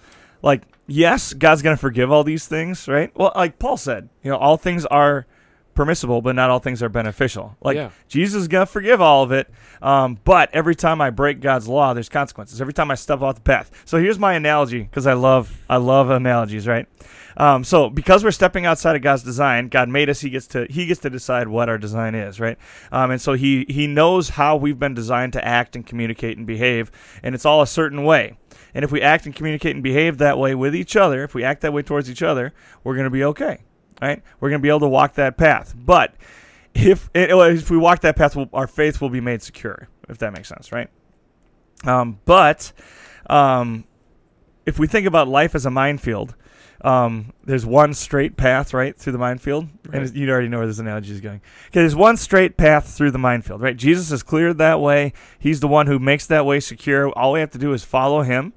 like, 0.41 0.63
yes, 0.87 1.33
God's 1.33 1.61
going 1.61 1.75
to 1.75 1.81
forgive 1.81 2.11
all 2.11 2.23
these 2.23 2.47
things, 2.47 2.87
right? 2.87 3.11
Well, 3.15 3.31
like 3.35 3.59
Paul 3.59 3.77
said, 3.77 4.09
you 4.23 4.31
know, 4.31 4.37
all 4.37 4.57
things 4.57 4.85
are 4.85 5.25
permissible, 5.75 6.21
but 6.21 6.35
not 6.35 6.49
all 6.49 6.59
things 6.59 6.81
are 6.81 6.89
beneficial. 6.89 7.55
Like, 7.61 7.75
Yeah. 7.75 7.89
Jesus 8.07 8.43
is 8.43 8.47
to 8.47 8.65
forgive 8.65 9.01
all 9.01 9.23
of 9.23 9.31
it. 9.31 9.49
Um, 9.81 10.17
but 10.23 10.49
every 10.53 10.75
time 10.75 11.01
I 11.01 11.09
break 11.09 11.41
God's 11.41 11.67
law, 11.67 11.93
there's 11.93 12.09
consequences. 12.09 12.61
Every 12.61 12.73
time 12.73 12.89
I 12.89 12.95
step 12.95 13.21
off 13.21 13.35
the 13.35 13.41
path. 13.41 13.69
So 13.85 13.99
here's 13.99 14.17
my 14.17 14.33
analogy 14.33 14.81
because 14.83 15.05
I 15.05 15.13
love 15.13 15.61
I 15.69 15.77
love 15.77 16.09
analogies, 16.09 16.67
right? 16.67 16.87
Um, 17.37 17.63
so 17.63 17.89
because 17.89 18.23
we're 18.23 18.31
stepping 18.31 18.65
outside 18.65 18.95
of 18.95 19.01
God's 19.01 19.23
design, 19.23 19.67
God 19.67 19.89
made 19.89 20.09
us. 20.09 20.21
He 20.21 20.29
gets 20.29 20.47
to 20.47 20.65
he 20.69 20.85
gets 20.85 21.01
to 21.01 21.09
decide 21.09 21.47
what 21.49 21.67
our 21.69 21.77
design 21.77 22.15
is, 22.15 22.39
right? 22.39 22.57
Um, 22.91 23.11
and 23.11 23.21
so 23.21 23.33
he 23.33 23.65
he 23.67 23.87
knows 23.87 24.29
how 24.29 24.55
we've 24.55 24.79
been 24.79 24.93
designed 24.93 25.33
to 25.33 25.45
act 25.45 25.75
and 25.75 25.85
communicate 25.85 26.37
and 26.37 26.47
behave, 26.47 26.91
and 27.21 27.35
it's 27.35 27.45
all 27.45 27.61
a 27.61 27.67
certain 27.67 28.03
way. 28.05 28.37
And 28.73 28.83
if 28.83 28.91
we 28.91 29.01
act 29.01 29.25
and 29.25 29.35
communicate 29.35 29.75
and 29.75 29.83
behave 29.83 30.17
that 30.17 30.37
way 30.37 30.55
with 30.55 30.75
each 30.75 30.95
other, 30.95 31.23
if 31.23 31.33
we 31.33 31.43
act 31.43 31.61
that 31.61 31.73
way 31.73 31.81
towards 31.81 32.09
each 32.09 32.21
other, 32.23 32.53
we're 32.83 32.95
going 32.95 33.05
to 33.05 33.09
be 33.09 33.23
okay, 33.23 33.59
right? 34.01 34.21
We're 34.39 34.49
going 34.49 34.59
to 34.59 34.63
be 34.63 34.69
able 34.69 34.81
to 34.81 34.87
walk 34.87 35.13
that 35.15 35.37
path. 35.37 35.73
But 35.77 36.15
if 36.73 37.09
if 37.13 37.69
we 37.71 37.77
walk 37.77 38.01
that 38.01 38.15
path, 38.15 38.35
we'll, 38.35 38.49
our 38.53 38.67
faith 38.67 39.01
will 39.01 39.09
be 39.09 39.21
made 39.21 39.41
secure, 39.41 39.87
if 40.09 40.17
that 40.19 40.33
makes 40.33 40.49
sense, 40.49 40.71
right? 40.71 40.89
Um, 41.85 42.19
but 42.25 42.71
um, 43.29 43.85
if 44.65 44.79
we 44.79 44.87
think 44.87 45.07
about 45.07 45.27
life 45.27 45.55
as 45.55 45.65
a 45.65 45.69
minefield, 45.71 46.35
um, 46.81 47.33
there's 47.43 47.65
one 47.65 47.93
straight 47.93 48.37
path 48.37 48.73
right 48.73 48.95
through 48.95 49.13
the 49.13 49.17
minefield, 49.19 49.67
Right. 49.87 50.01
and 50.03 50.15
you 50.15 50.29
already 50.29 50.49
know 50.49 50.57
where 50.59 50.67
this 50.67 50.79
analogy 50.79 51.13
is 51.13 51.21
going. 51.21 51.41
Okay, 51.67 51.79
there's 51.79 51.95
one 51.95 52.17
straight 52.17 52.57
path 52.57 52.95
through 52.95 53.11
the 53.11 53.17
minefield, 53.17 53.61
right? 53.61 53.75
Jesus 53.75 54.09
has 54.09 54.23
cleared 54.23 54.57
that 54.57 54.79
way. 54.81 55.13
He's 55.39 55.61
the 55.61 55.67
one 55.67 55.87
who 55.87 55.97
makes 55.99 56.27
that 56.27 56.45
way 56.45 56.59
secure. 56.59 57.09
All 57.09 57.31
we 57.33 57.39
have 57.39 57.51
to 57.51 57.57
do 57.57 57.73
is 57.73 57.83
follow 57.83 58.21
him, 58.21 58.53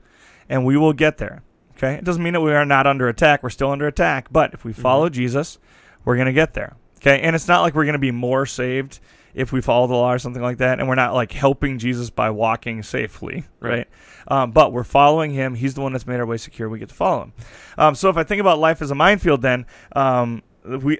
and 0.48 0.64
we 0.66 0.76
will 0.76 0.92
get 0.92 1.18
there. 1.18 1.42
Okay, 1.78 1.94
it 1.94 2.04
doesn't 2.04 2.22
mean 2.22 2.32
that 2.32 2.40
we 2.40 2.52
are 2.52 2.64
not 2.64 2.88
under 2.88 3.08
attack. 3.08 3.42
We're 3.44 3.50
still 3.50 3.70
under 3.70 3.86
attack, 3.86 4.28
but 4.32 4.52
if 4.52 4.64
we 4.64 4.72
follow 4.72 5.08
Jesus, 5.08 5.58
we're 6.04 6.16
gonna 6.16 6.32
get 6.32 6.54
there. 6.54 6.74
Okay, 6.96 7.20
and 7.20 7.36
it's 7.36 7.46
not 7.46 7.62
like 7.62 7.74
we're 7.76 7.86
gonna 7.86 7.98
be 7.98 8.10
more 8.10 8.46
saved 8.46 8.98
if 9.32 9.52
we 9.52 9.60
follow 9.60 9.86
the 9.86 9.94
law 9.94 10.12
or 10.12 10.18
something 10.18 10.42
like 10.42 10.58
that, 10.58 10.80
and 10.80 10.88
we're 10.88 10.96
not 10.96 11.14
like 11.14 11.30
helping 11.30 11.78
Jesus 11.78 12.10
by 12.10 12.30
walking 12.30 12.82
safely, 12.82 13.44
right? 13.60 13.70
Right. 13.70 13.88
Um, 14.26 14.50
but 14.50 14.72
we're 14.72 14.84
following 14.84 15.30
him. 15.30 15.54
He's 15.54 15.74
the 15.74 15.80
one 15.80 15.92
that's 15.92 16.06
made 16.06 16.18
our 16.18 16.26
way 16.26 16.36
secure. 16.36 16.68
We 16.68 16.80
get 16.80 16.88
to 16.88 16.94
follow 16.94 17.22
him. 17.22 17.32
Um, 17.78 17.94
so 17.94 18.10
if 18.10 18.16
I 18.16 18.24
think 18.24 18.40
about 18.40 18.58
life 18.58 18.82
as 18.82 18.90
a 18.90 18.96
minefield, 18.96 19.40
then 19.42 19.64
um, 19.94 20.42
we, 20.76 20.98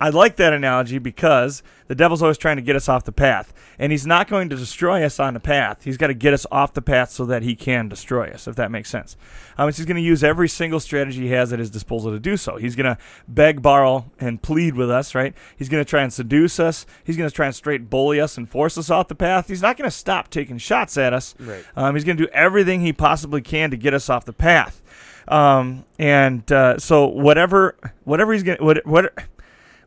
I 0.00 0.10
like 0.10 0.36
that 0.36 0.52
analogy 0.52 0.98
because 0.98 1.62
the 1.88 1.94
devil's 1.94 2.22
always 2.22 2.38
trying 2.38 2.56
to 2.56 2.62
get 2.62 2.76
us 2.76 2.88
off 2.88 3.04
the 3.04 3.12
path, 3.12 3.52
and 3.78 3.90
he's 3.90 4.06
not 4.06 4.28
going 4.28 4.48
to 4.50 4.56
destroy 4.56 5.04
us 5.04 5.18
on 5.18 5.34
the 5.34 5.40
path. 5.40 5.82
He's 5.82 5.96
got 5.96 6.06
to 6.06 6.14
get 6.14 6.32
us 6.32 6.46
off 6.52 6.72
the 6.72 6.82
path 6.82 7.10
so 7.10 7.24
that 7.26 7.42
he 7.42 7.56
can 7.56 7.88
destroy 7.88 8.28
us, 8.28 8.46
if 8.46 8.56
that 8.56 8.70
makes 8.70 8.88
sense. 8.88 9.16
Um, 9.58 9.68
he's 9.68 9.84
going 9.84 9.96
to 9.96 10.02
use 10.02 10.22
every 10.22 10.48
single 10.48 10.78
strategy 10.78 11.22
he 11.22 11.30
has 11.30 11.52
at 11.52 11.58
his 11.58 11.70
disposal 11.70 12.12
to 12.12 12.20
do 12.20 12.36
so. 12.36 12.56
He's 12.56 12.76
going 12.76 12.94
to 12.94 12.98
beg, 13.26 13.60
borrow, 13.60 14.10
and 14.20 14.40
plead 14.40 14.74
with 14.74 14.90
us, 14.90 15.14
right? 15.14 15.34
He's 15.56 15.68
going 15.68 15.84
to 15.84 15.88
try 15.88 16.02
and 16.02 16.12
seduce 16.12 16.60
us. 16.60 16.86
He's 17.04 17.16
going 17.16 17.28
to 17.28 17.34
try 17.34 17.46
and 17.46 17.54
straight 17.54 17.90
bully 17.90 18.20
us 18.20 18.36
and 18.36 18.48
force 18.48 18.78
us 18.78 18.88
off 18.90 19.08
the 19.08 19.14
path. 19.14 19.48
He's 19.48 19.62
not 19.62 19.76
going 19.76 19.90
to 19.90 19.96
stop 19.96 20.30
taking 20.30 20.58
shots 20.58 20.96
at 20.96 21.12
us. 21.12 21.34
Right. 21.38 21.64
Um, 21.76 21.94
he's 21.94 22.04
going 22.04 22.16
to 22.16 22.26
do 22.26 22.30
everything 22.32 22.80
he 22.80 22.92
possibly 22.92 23.42
can 23.42 23.70
to 23.70 23.76
get 23.76 23.94
us 23.94 24.08
off 24.08 24.24
the 24.24 24.32
path. 24.32 24.80
Um, 25.30 25.84
and 25.98 26.50
uh, 26.50 26.78
so 26.78 27.06
whatever, 27.06 27.76
whatever 28.04 28.32
he's 28.32 28.42
going, 28.42 28.58
to 28.58 28.64
what, 28.64 28.84
what, 28.84 29.14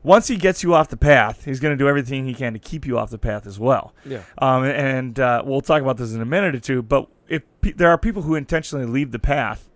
once 0.01 0.27
he 0.27 0.37
gets 0.37 0.63
you 0.63 0.73
off 0.73 0.87
the 0.89 0.97
path, 0.97 1.45
he's 1.45 1.59
going 1.59 1.77
to 1.77 1.77
do 1.77 1.87
everything 1.87 2.25
he 2.25 2.33
can 2.33 2.53
to 2.53 2.59
keep 2.59 2.85
you 2.85 2.97
off 2.97 3.09
the 3.09 3.17
path 3.17 3.45
as 3.45 3.59
well. 3.59 3.93
Yeah. 4.05 4.23
Um, 4.37 4.63
and 4.63 5.19
uh, 5.19 5.43
we'll 5.45 5.61
talk 5.61 5.81
about 5.81 5.97
this 5.97 6.13
in 6.13 6.21
a 6.21 6.25
minute 6.25 6.55
or 6.55 6.59
two. 6.59 6.81
But 6.81 7.07
if 7.27 7.43
pe- 7.61 7.73
there 7.73 7.89
are 7.89 7.97
people 7.97 8.21
who 8.21 8.35
intentionally 8.35 8.85
leave 8.85 9.11
the 9.11 9.19
path 9.19 9.69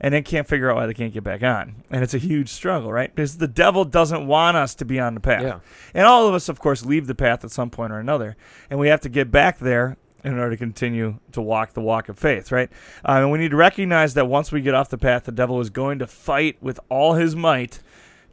and 0.00 0.14
then 0.14 0.22
can't 0.22 0.46
figure 0.46 0.70
out 0.70 0.76
why 0.76 0.86
they 0.86 0.94
can't 0.94 1.12
get 1.12 1.24
back 1.24 1.42
on, 1.42 1.82
and 1.90 2.04
it's 2.04 2.14
a 2.14 2.18
huge 2.18 2.50
struggle, 2.50 2.92
right? 2.92 3.12
Because 3.12 3.38
the 3.38 3.48
devil 3.48 3.84
doesn't 3.84 4.26
want 4.26 4.56
us 4.56 4.74
to 4.76 4.84
be 4.84 5.00
on 5.00 5.14
the 5.14 5.20
path. 5.20 5.42
Yeah. 5.42 5.60
And 5.92 6.06
all 6.06 6.28
of 6.28 6.34
us, 6.34 6.48
of 6.48 6.60
course, 6.60 6.84
leave 6.84 7.06
the 7.06 7.16
path 7.16 7.44
at 7.44 7.50
some 7.50 7.68
point 7.68 7.92
or 7.92 7.98
another, 7.98 8.36
and 8.70 8.78
we 8.78 8.88
have 8.88 9.00
to 9.00 9.08
get 9.08 9.30
back 9.30 9.58
there 9.58 9.96
in 10.24 10.38
order 10.38 10.50
to 10.50 10.56
continue 10.56 11.18
to 11.32 11.40
walk 11.40 11.74
the 11.74 11.80
walk 11.80 12.08
of 12.08 12.18
faith, 12.18 12.50
right? 12.50 12.70
Um, 13.04 13.22
and 13.22 13.32
we 13.32 13.38
need 13.38 13.50
to 13.50 13.56
recognize 13.56 14.14
that 14.14 14.26
once 14.26 14.50
we 14.50 14.60
get 14.60 14.74
off 14.74 14.88
the 14.88 14.98
path, 14.98 15.24
the 15.24 15.32
devil 15.32 15.60
is 15.60 15.70
going 15.70 15.98
to 16.00 16.06
fight 16.06 16.56
with 16.60 16.80
all 16.88 17.14
his 17.14 17.36
might 17.36 17.80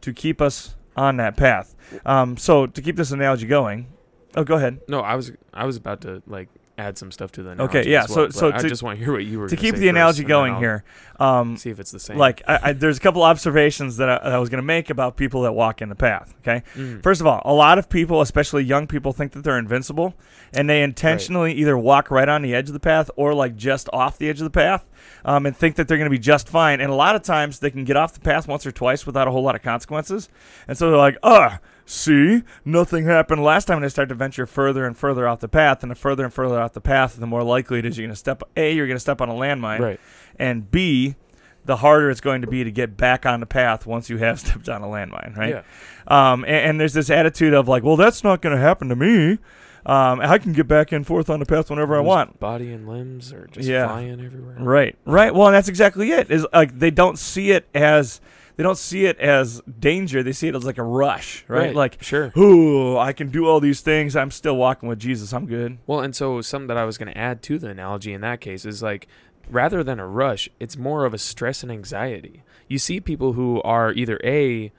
to 0.02 0.14
keep 0.14 0.42
us 0.42 0.76
on 0.96 1.18
that 1.18 1.38
path. 1.38 1.76
Um, 2.06 2.38
so 2.38 2.66
to 2.66 2.82
keep 2.82 2.96
this 2.96 3.12
analogy 3.12 3.48
going, 3.48 3.88
oh, 4.36 4.44
go 4.44 4.56
ahead. 4.56 4.82
No, 4.88 5.02
I 5.02 5.16
was 5.16 5.32
I 5.54 5.66
was 5.66 5.78
about 5.78 6.02
to 6.02 6.24
like 6.28 6.50
add 6.78 6.98
some 6.98 7.12
stuff 7.12 7.32
to 7.32 7.42
the 7.44 7.52
analogy. 7.52 7.80
Okay, 7.80 7.90
yeah, 7.90 8.02
well, 8.02 8.08
so- 8.08 8.30
so 8.30 8.52
but 8.52 8.60
I 8.60 8.62
to- 8.64 8.70
just 8.70 8.84
want 8.84 9.00
to 9.00 9.04
hear 9.06 9.14
what 9.14 9.24
you 9.24 9.40
were 9.40 9.48
To 9.48 9.56
keep 9.56 9.76
the 9.76 9.88
analogy 9.88 10.24
going 10.26 10.56
here, 10.58 10.84
um, 11.20 11.56
see 11.56 11.70
if 11.70 11.80
it's 11.80 11.92
the 11.92 12.00
same. 12.00 12.18
like 12.18 12.42
I, 12.48 12.60
I, 12.64 12.74
there's 12.74 12.98
a 12.98 13.00
couple 13.00 13.24
observations 13.24 13.98
that 13.98 14.10
I, 14.10 14.16
that 14.24 14.34
I 14.34 14.38
was 14.40 14.50
going 14.50 14.62
to 14.62 14.66
make 14.66 14.90
about 14.90 15.16
people 15.16 15.44
that 15.44 15.54
walk 15.54 15.82
in 15.82 15.90
the 15.90 15.96
path. 15.96 16.34
Okay, 16.42 16.64
Mm. 16.76 17.02
First 17.02 17.22
of 17.22 17.28
all, 17.28 17.42
a 17.46 17.54
lot 17.54 17.78
of 17.78 17.88
people, 17.90 18.20
especially 18.22 18.64
young 18.64 18.88
people, 18.88 19.14
think 19.14 19.32
that 19.34 19.44
they're 19.44 19.58
invincible, 19.58 20.16
and 20.54 20.70
they 20.70 20.84
intentionally 20.84 21.54
either 21.54 21.78
walk 21.78 22.12
right 22.12 22.28
on 22.28 22.42
the 22.42 22.54
edge 22.54 22.68
of 22.68 22.74
the 22.74 22.80
path 22.80 23.10
or 23.16 23.34
like 23.34 23.56
just 23.56 23.88
off 23.94 24.18
the 24.18 24.28
edge 24.30 24.40
of 24.42 24.44
the 24.46 24.50
path, 24.50 24.86
um, 25.24 25.46
and 25.46 25.56
think 25.56 25.76
that 25.76 25.88
they're 25.88 25.98
going 25.98 26.10
to 26.10 26.16
be 26.16 26.20
just 26.20 26.48
fine. 26.48 26.82
And 26.82 26.92
a 26.92 26.96
lot 26.96 27.16
of 27.16 27.24
times 27.24 27.60
they 27.60 27.72
can 27.72 27.84
get 27.84 27.98
off 27.98 28.14
the 28.14 28.20
path 28.20 28.48
once 28.48 28.66
or 28.66 28.72
twice 28.72 29.06
without 29.06 29.28
a 29.28 29.32
whole 29.32 29.44
lot 29.44 29.56
of 29.56 29.62
consequences, 29.62 30.30
and 30.68 30.78
so 30.78 30.90
they're 30.90 30.98
like, 30.98 31.18
"Ah, 31.24 31.60
see, 31.86 32.44
nothing 32.64 33.06
happened 33.06 33.44
last 33.44 33.66
time." 33.66 33.78
And 33.78 33.84
they 33.84 33.90
start 33.90 34.10
to 34.10 34.16
venture 34.16 34.46
further 34.46 34.86
and 34.86 34.98
further 34.98 35.28
off 35.28 35.40
the 35.40 35.48
path, 35.48 35.84
and 35.84 35.92
the 35.92 35.96
further 35.96 36.24
and 36.24 36.34
further 36.34 36.60
off 36.60 36.74
the 36.74 36.82
path, 36.82 37.16
the 37.16 37.28
more 37.28 37.44
likely 37.44 37.80
it 37.80 37.86
is 37.86 37.98
you're 37.98 38.06
going 38.06 38.14
to 38.14 38.20
step. 38.20 38.44
A, 38.56 38.74
you're 38.74 38.88
going 38.88 38.98
to 38.98 39.02
step 39.02 39.22
on 39.22 39.30
a 39.30 39.34
landmine, 39.34 39.80
right. 39.80 40.00
and 40.38 40.70
B, 40.70 41.16
the 41.66 41.78
harder 41.78 42.10
it's 42.10 42.22
going 42.22 42.42
to 42.42 42.48
be 42.48 42.64
to 42.64 42.72
get 42.72 42.96
back 42.96 43.26
on 43.26 43.40
the 43.40 43.46
path 43.46 43.86
once 43.86 44.10
you 44.10 44.18
have 44.18 44.40
stepped 44.42 44.70
on 44.70 44.82
a 44.82 44.88
landmine, 44.88 45.36
right? 45.36 45.50
Yeah. 45.50 45.64
Um, 46.08 46.44
and, 46.46 46.56
and 46.56 46.80
there's 46.80 46.94
this 46.94 47.10
attitude 47.10 47.54
of 47.54 47.68
like, 47.68 47.84
well, 47.84 47.98
that's 47.98 48.24
not 48.24 48.42
going 48.42 48.56
to 48.56 48.62
happen 48.62 48.90
to 48.90 48.96
me. 48.96 49.40
Um, 49.86 50.20
I 50.20 50.38
can 50.40 50.54
get 50.54 50.68
back 50.68 50.92
and 50.92 51.06
forth 51.06 51.30
on 51.30 51.40
the 51.40 51.46
path 51.46 51.70
whenever 51.70 51.96
I 51.96 52.00
want. 52.00 52.40
Body 52.40 52.72
and 52.74 52.88
limbs 52.90 53.32
are 53.32 53.48
just 53.52 53.68
Yeah. 53.70 53.88
flying 53.88 54.20
everywhere. 54.26 54.56
Right, 54.60 54.96
right. 55.06 55.34
Well, 55.34 55.48
and 55.48 55.56
that's 55.56 55.68
exactly 55.70 56.12
it. 56.12 56.32
Is 56.32 56.46
like 56.54 56.80
they 56.80 56.90
don't 56.92 57.20
see 57.20 57.52
it 57.52 57.68
as 57.76 58.20
they 58.58 58.64
don't 58.64 58.78
see 58.78 59.06
it 59.06 59.20
as 59.20 59.62
danger. 59.80 60.24
They 60.24 60.32
see 60.32 60.48
it 60.48 60.56
as 60.56 60.64
like 60.66 60.78
a 60.80 60.84
rush, 60.84 61.44
right? 61.48 61.76
Like, 61.76 62.02
sure. 62.02 62.32
ooh, 62.38 62.98
I 62.98 63.12
can 63.14 63.30
do 63.30 63.46
all 63.48 63.60
these 63.60 63.82
things. 63.82 64.16
I'm 64.16 64.32
still 64.32 64.56
walking 64.56 64.88
with 64.90 64.98
Jesus. 64.98 65.34
I'm 65.34 65.46
good. 65.46 65.78
Well, 65.86 66.00
and 66.00 66.16
so 66.16 66.42
something 66.42 66.68
that 66.68 66.78
I 66.78 66.86
was 66.86 66.98
going 66.98 67.12
to 67.12 67.18
add 67.18 67.42
to 67.44 67.60
the 67.60 67.68
analogy 67.68 68.14
in 68.14 68.22
that 68.22 68.42
case 68.42 68.66
is 68.66 68.82
like 68.82 69.08
rather 69.52 69.84
than 69.84 70.00
a 70.00 70.08
rush, 70.08 70.50
it's 70.60 70.78
more 70.78 71.06
of 71.06 71.14
a 71.14 71.18
stress 71.20 71.62
and 71.64 71.72
anxiety. 71.72 72.42
You 72.68 72.80
see 72.80 73.00
people 73.00 73.34
who 73.34 73.62
are 73.62 73.92
either 73.92 74.20
A 74.24 74.72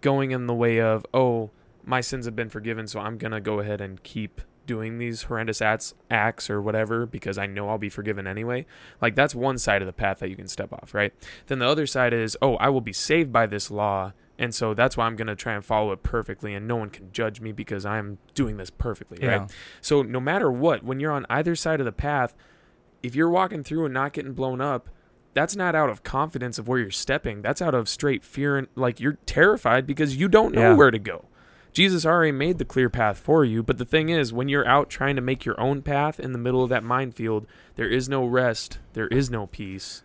going 0.00 0.30
in 0.30 0.46
the 0.46 0.54
way 0.54 0.80
of, 0.80 1.04
"Oh, 1.12 1.50
my 1.88 2.00
sins 2.00 2.26
have 2.26 2.36
been 2.36 2.48
forgiven, 2.50 2.86
so 2.86 3.00
I'm 3.00 3.18
going 3.18 3.32
to 3.32 3.40
go 3.40 3.60
ahead 3.60 3.80
and 3.80 4.02
keep 4.02 4.40
doing 4.66 4.98
these 4.98 5.22
horrendous 5.22 5.62
acts, 5.62 5.94
acts 6.10 6.50
or 6.50 6.60
whatever 6.60 7.06
because 7.06 7.38
I 7.38 7.46
know 7.46 7.70
I'll 7.70 7.78
be 7.78 7.88
forgiven 7.88 8.26
anyway." 8.26 8.66
Like 9.00 9.14
that's 9.14 9.34
one 9.34 9.58
side 9.58 9.80
of 9.82 9.86
the 9.86 9.92
path 9.92 10.18
that 10.18 10.28
you 10.28 10.36
can 10.36 10.46
step 10.48 10.72
off, 10.72 10.92
right? 10.94 11.12
Then 11.46 11.58
the 11.58 11.66
other 11.66 11.86
side 11.86 12.12
is, 12.12 12.36
"Oh, 12.42 12.56
I 12.56 12.68
will 12.68 12.82
be 12.82 12.92
saved 12.92 13.32
by 13.32 13.46
this 13.46 13.70
law." 13.70 14.12
And 14.40 14.54
so 14.54 14.72
that's 14.72 14.96
why 14.96 15.06
I'm 15.06 15.16
going 15.16 15.26
to 15.26 15.34
try 15.34 15.54
and 15.54 15.64
follow 15.64 15.90
it 15.90 16.04
perfectly, 16.04 16.54
and 16.54 16.68
no 16.68 16.76
one 16.76 16.90
can 16.90 17.10
judge 17.10 17.40
me 17.40 17.50
because 17.50 17.84
I'm 17.84 18.18
doing 18.34 18.56
this 18.56 18.70
perfectly, 18.70 19.26
right? 19.26 19.50
So 19.80 20.02
no 20.02 20.20
matter 20.20 20.48
what, 20.48 20.84
when 20.84 21.00
you're 21.00 21.10
on 21.10 21.26
either 21.28 21.56
side 21.56 21.80
of 21.80 21.86
the 21.86 21.90
path, 21.92 22.36
if 23.02 23.16
you're 23.16 23.30
walking 23.30 23.64
through 23.64 23.86
and 23.86 23.94
not 23.94 24.12
getting 24.12 24.34
blown 24.34 24.60
up, 24.60 24.90
that's 25.34 25.56
not 25.56 25.74
out 25.74 25.90
of 25.90 26.02
confidence 26.04 26.56
of 26.58 26.68
where 26.68 26.78
you're 26.78 26.90
stepping. 26.90 27.42
That's 27.42 27.60
out 27.62 27.74
of 27.74 27.88
straight 27.88 28.22
fear 28.24 28.56
and 28.58 28.68
like 28.76 29.00
you're 29.00 29.18
terrified 29.26 29.86
because 29.86 30.16
you 30.16 30.28
don't 30.28 30.54
know 30.54 30.70
Yeah. 30.70 30.74
where 30.74 30.90
to 30.92 30.98
go. 30.98 31.24
Jesus 31.78 32.04
already 32.04 32.32
made 32.32 32.58
the 32.58 32.64
clear 32.64 32.90
path 32.90 33.18
for 33.18 33.44
you, 33.44 33.62
but 33.62 33.78
the 33.78 33.84
thing 33.84 34.08
is, 34.08 34.32
when 34.32 34.48
you're 34.48 34.66
out 34.66 34.90
trying 34.90 35.14
to 35.14 35.22
make 35.22 35.44
your 35.44 35.60
own 35.60 35.80
path 35.80 36.18
in 36.18 36.32
the 36.32 36.38
middle 36.38 36.64
of 36.64 36.70
that 36.70 36.82
minefield, 36.82 37.46
there 37.76 37.88
is 37.88 38.08
no 38.08 38.24
rest, 38.24 38.80
there 38.94 39.06
is 39.06 39.30
no 39.30 39.46
peace. 39.46 40.02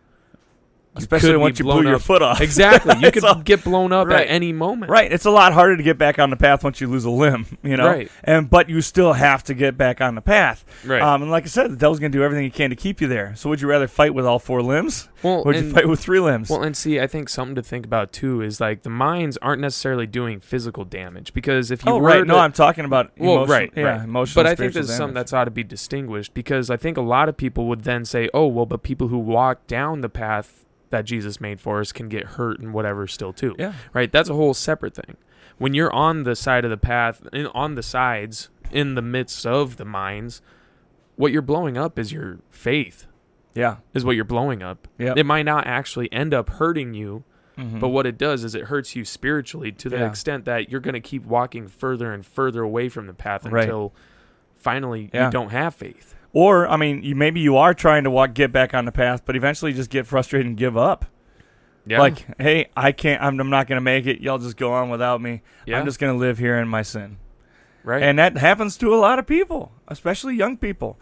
You 0.96 1.00
Especially 1.00 1.36
once 1.38 1.58
you 1.58 1.66
blown 1.66 1.82
blew 1.82 1.90
your 1.90 1.98
foot 2.00 2.22
off. 2.22 2.40
Exactly. 2.54 2.94
You 3.00 3.12
could 3.14 3.24
So- 3.24 3.34
get 3.36 3.64
blown 3.64 3.92
up 3.92 4.08
Right. 4.08 4.28
at 4.28 4.32
any 4.32 4.54
moment. 4.54 4.92
Right. 4.92 5.12
It's 5.12 5.26
a 5.26 5.32
lot 5.32 5.52
harder 5.52 5.76
to 5.76 5.82
get 5.82 5.98
back 5.98 6.20
on 6.20 6.30
the 6.30 6.36
path 6.36 6.64
once 6.64 6.80
you 6.80 6.88
lose 6.88 7.04
a 7.04 7.10
limb, 7.10 7.58
you 7.64 7.78
know. 7.78 7.88
Right. 7.88 8.12
And 8.24 8.48
but 8.48 8.70
you 8.70 8.80
still 8.82 9.14
have 9.14 9.44
to 9.46 9.56
get 9.56 9.76
back 9.76 10.02
on 10.02 10.14
the 10.14 10.22
path. 10.22 10.64
Right. 10.86 11.02
Um, 11.02 11.24
and 11.24 11.32
like 11.32 11.46
I 11.46 11.48
said, 11.48 11.72
the 11.72 11.76
devil's 11.78 12.00
gonna 12.00 12.10
do 12.12 12.22
everything 12.22 12.44
he 12.44 12.52
can 12.52 12.70
to 12.70 12.76
keep 12.76 13.02
you 13.02 13.08
there. 13.08 13.34
So 13.36 13.50
would 13.50 13.60
you 13.60 13.68
rather 13.68 13.88
fight 13.88 14.14
with 14.14 14.26
all 14.28 14.38
four 14.38 14.62
limbs? 14.62 15.10
well, 15.24 15.40
Or 15.40 15.44
would 15.46 15.56
you 15.56 15.72
fight 15.72 15.88
with 15.88 16.00
three 16.00 16.20
limbs? 16.20 16.50
Well, 16.52 16.62
and 16.62 16.78
see, 16.78 17.00
I 17.00 17.08
think 17.08 17.28
something 17.28 17.56
to 17.56 17.64
think 17.64 17.86
about 17.86 18.12
too 18.14 18.42
is 18.42 18.62
like 18.62 18.84
the 18.84 18.90
minds 18.92 19.38
aren't 19.38 19.62
necessarily 19.62 20.06
doing 20.06 20.40
physical 20.42 20.86
damage 20.86 21.34
because 21.34 21.72
if 21.72 21.84
you 21.86 21.92
oh 21.92 21.98
were 21.98 22.04
right. 22.08 22.20
to, 22.20 22.26
No, 22.26 22.38
I'm 22.38 22.52
talking 22.54 22.86
about 22.86 23.12
well, 23.18 23.38
emotion- 23.38 23.52
right, 23.52 23.72
yeah, 23.76 23.84
right. 23.84 24.04
emotional. 24.04 24.44
but 24.44 24.50
I 24.52 24.54
think 24.54 24.74
there's 24.74 24.96
something 24.96 25.16
that's 25.16 25.34
ought 25.34 25.46
to 25.46 25.52
be 25.52 25.64
distinguished 25.64 26.36
because 26.36 26.70
I 26.70 26.78
think 26.78 26.98
a 26.98 27.02
lot 27.02 27.30
of 27.30 27.36
people 27.38 27.68
would 27.68 27.84
then 27.84 28.06
say, 28.06 28.30
"Oh, 28.34 28.46
well, 28.48 28.66
but 28.68 28.84
people 28.84 29.08
who 29.08 29.18
walk 29.18 29.66
down 29.66 30.02
the 30.02 30.10
path 30.10 30.63
that 30.94 31.04
Jesus 31.06 31.42
made 31.42 31.60
for 31.60 31.82
us 31.82 31.92
can 31.92 32.08
get 32.08 32.24
hurt 32.26 32.60
and 32.60 32.74
whatever 32.74 33.06
still 33.08 33.34
too." 33.34 33.54
yeah. 33.60 33.74
Right? 33.94 34.10
That's 34.12 34.30
a 34.30 34.34
whole 34.34 34.54
separate 34.54 34.96
thing. 34.96 35.18
When 35.58 35.74
you're 35.74 35.92
on 35.94 36.24
the 36.24 36.36
side 36.36 36.64
of 36.64 36.72
the 36.72 36.78
path, 36.78 37.22
in, 37.34 37.48
on 37.48 37.76
the 37.76 37.84
sides, 37.84 38.50
in 38.72 38.96
the 38.96 39.02
midst 39.04 39.46
of 39.46 39.76
the 39.78 39.86
mines, 39.86 40.42
what 41.16 41.32
you're 41.32 41.42
blowing 41.44 41.78
up 41.78 42.00
is 42.00 42.12
your 42.12 42.40
faith. 42.50 43.06
Yeah. 43.54 43.78
Is 43.94 44.04
what 44.04 44.16
you're 44.16 44.26
blowing 44.26 44.64
up. 44.64 44.88
Yeah. 44.98 45.14
It 45.16 45.26
might 45.28 45.44
not 45.44 45.68
actually 45.68 46.12
end 46.12 46.34
up 46.34 46.50
hurting 46.50 46.96
you, 46.96 47.24
Mhm. 47.56 47.80
but 47.80 47.90
what 47.90 48.08
it 48.08 48.18
does 48.18 48.44
is 48.44 48.56
it 48.56 48.64
hurts 48.64 48.96
you 48.96 49.06
spiritually 49.06 49.72
to 49.74 49.90
the 49.90 49.98
Yeah. 49.98 50.08
extent 50.08 50.46
that 50.46 50.72
you're 50.72 50.82
going 50.82 50.96
to 50.96 51.00
keep 51.00 51.24
walking 51.24 51.68
further 51.68 52.12
and 52.12 52.26
further 52.26 52.64
away 52.64 52.90
from 52.90 53.06
the 53.06 53.14
path 53.14 53.46
Right. 53.46 53.64
until 53.66 53.94
finally 54.56 55.12
Yeah. 55.14 55.26
you 55.26 55.32
don't 55.32 55.52
have 55.52 55.76
faith. 55.76 56.16
Or 56.34 56.68
I 56.68 56.78
mean, 56.78 57.04
you 57.04 57.16
maybe 57.16 57.40
you 57.40 57.56
are 57.58 57.74
trying 57.74 58.04
to 58.06 58.10
walk, 58.12 58.34
get 58.34 58.52
back 58.52 58.74
on 58.74 58.86
the 58.86 58.92
path, 58.92 59.24
but 59.24 59.36
eventually 59.36 59.72
just 59.72 59.90
get 59.90 60.08
frustrated 60.08 60.48
and 60.48 60.58
give 60.58 60.76
up. 60.76 61.06
Yeah. 61.86 62.00
Like, 62.00 62.26
hey, 62.40 62.70
I 62.76 62.92
can't. 62.92 63.22
I'm, 63.22 63.40
I'm 63.40 63.50
not 63.50 63.68
gonna 63.68 63.82
make 63.82 64.06
it. 64.08 64.22
Y'all 64.22 64.40
just 64.40 64.58
go 64.58 64.74
on 64.74 64.90
without 64.90 65.22
me. 65.22 65.42
yeah. 65.66 65.80
I'm 65.80 65.86
just 65.86 66.00
gonna 66.00 66.16
live 66.18 66.38
here 66.40 66.58
in 66.58 66.68
my 66.68 66.82
sin. 66.82 67.18
right. 67.84 68.02
And 68.02 68.18
that 68.20 68.38
happens 68.38 68.78
to 68.78 68.94
a 68.94 68.98
lot 68.98 69.20
of 69.20 69.28
people, 69.28 69.72
especially 69.88 70.36
young 70.36 70.58
people. 70.58 70.98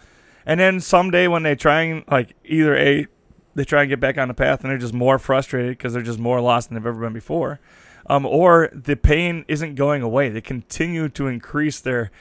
And 0.46 0.60
then 0.60 0.80
someday 0.80 1.28
when 1.28 1.44
they 1.44 1.56
try 1.56 1.84
and 1.84 2.04
like 2.10 2.36
either 2.44 2.76
a 2.76 3.08
they 3.54 3.64
try 3.64 3.82
and 3.82 3.90
get 3.90 4.00
back 4.00 4.18
on 4.18 4.28
the 4.28 4.34
path 4.34 4.62
and 4.62 4.72
they're 4.72 4.78
just 4.78 4.94
more 4.94 5.20
frustrated 5.20 5.78
because 5.78 5.94
they're 5.94 6.02
just 6.02 6.20
more 6.20 6.42
lost 6.42 6.70
than 6.70 6.76
they've 6.76 6.86
ever 6.88 7.00
been 7.00 7.14
before, 7.14 7.60
um, 8.08 8.26
or 8.26 8.70
the 8.74 8.96
pain 8.96 9.46
isn't 9.48 9.76
going 9.76 10.02
away. 10.02 10.30
They 10.30 10.42
continue 10.42 11.10
to 11.10 11.28
increase 11.28 11.80
their 11.80 12.12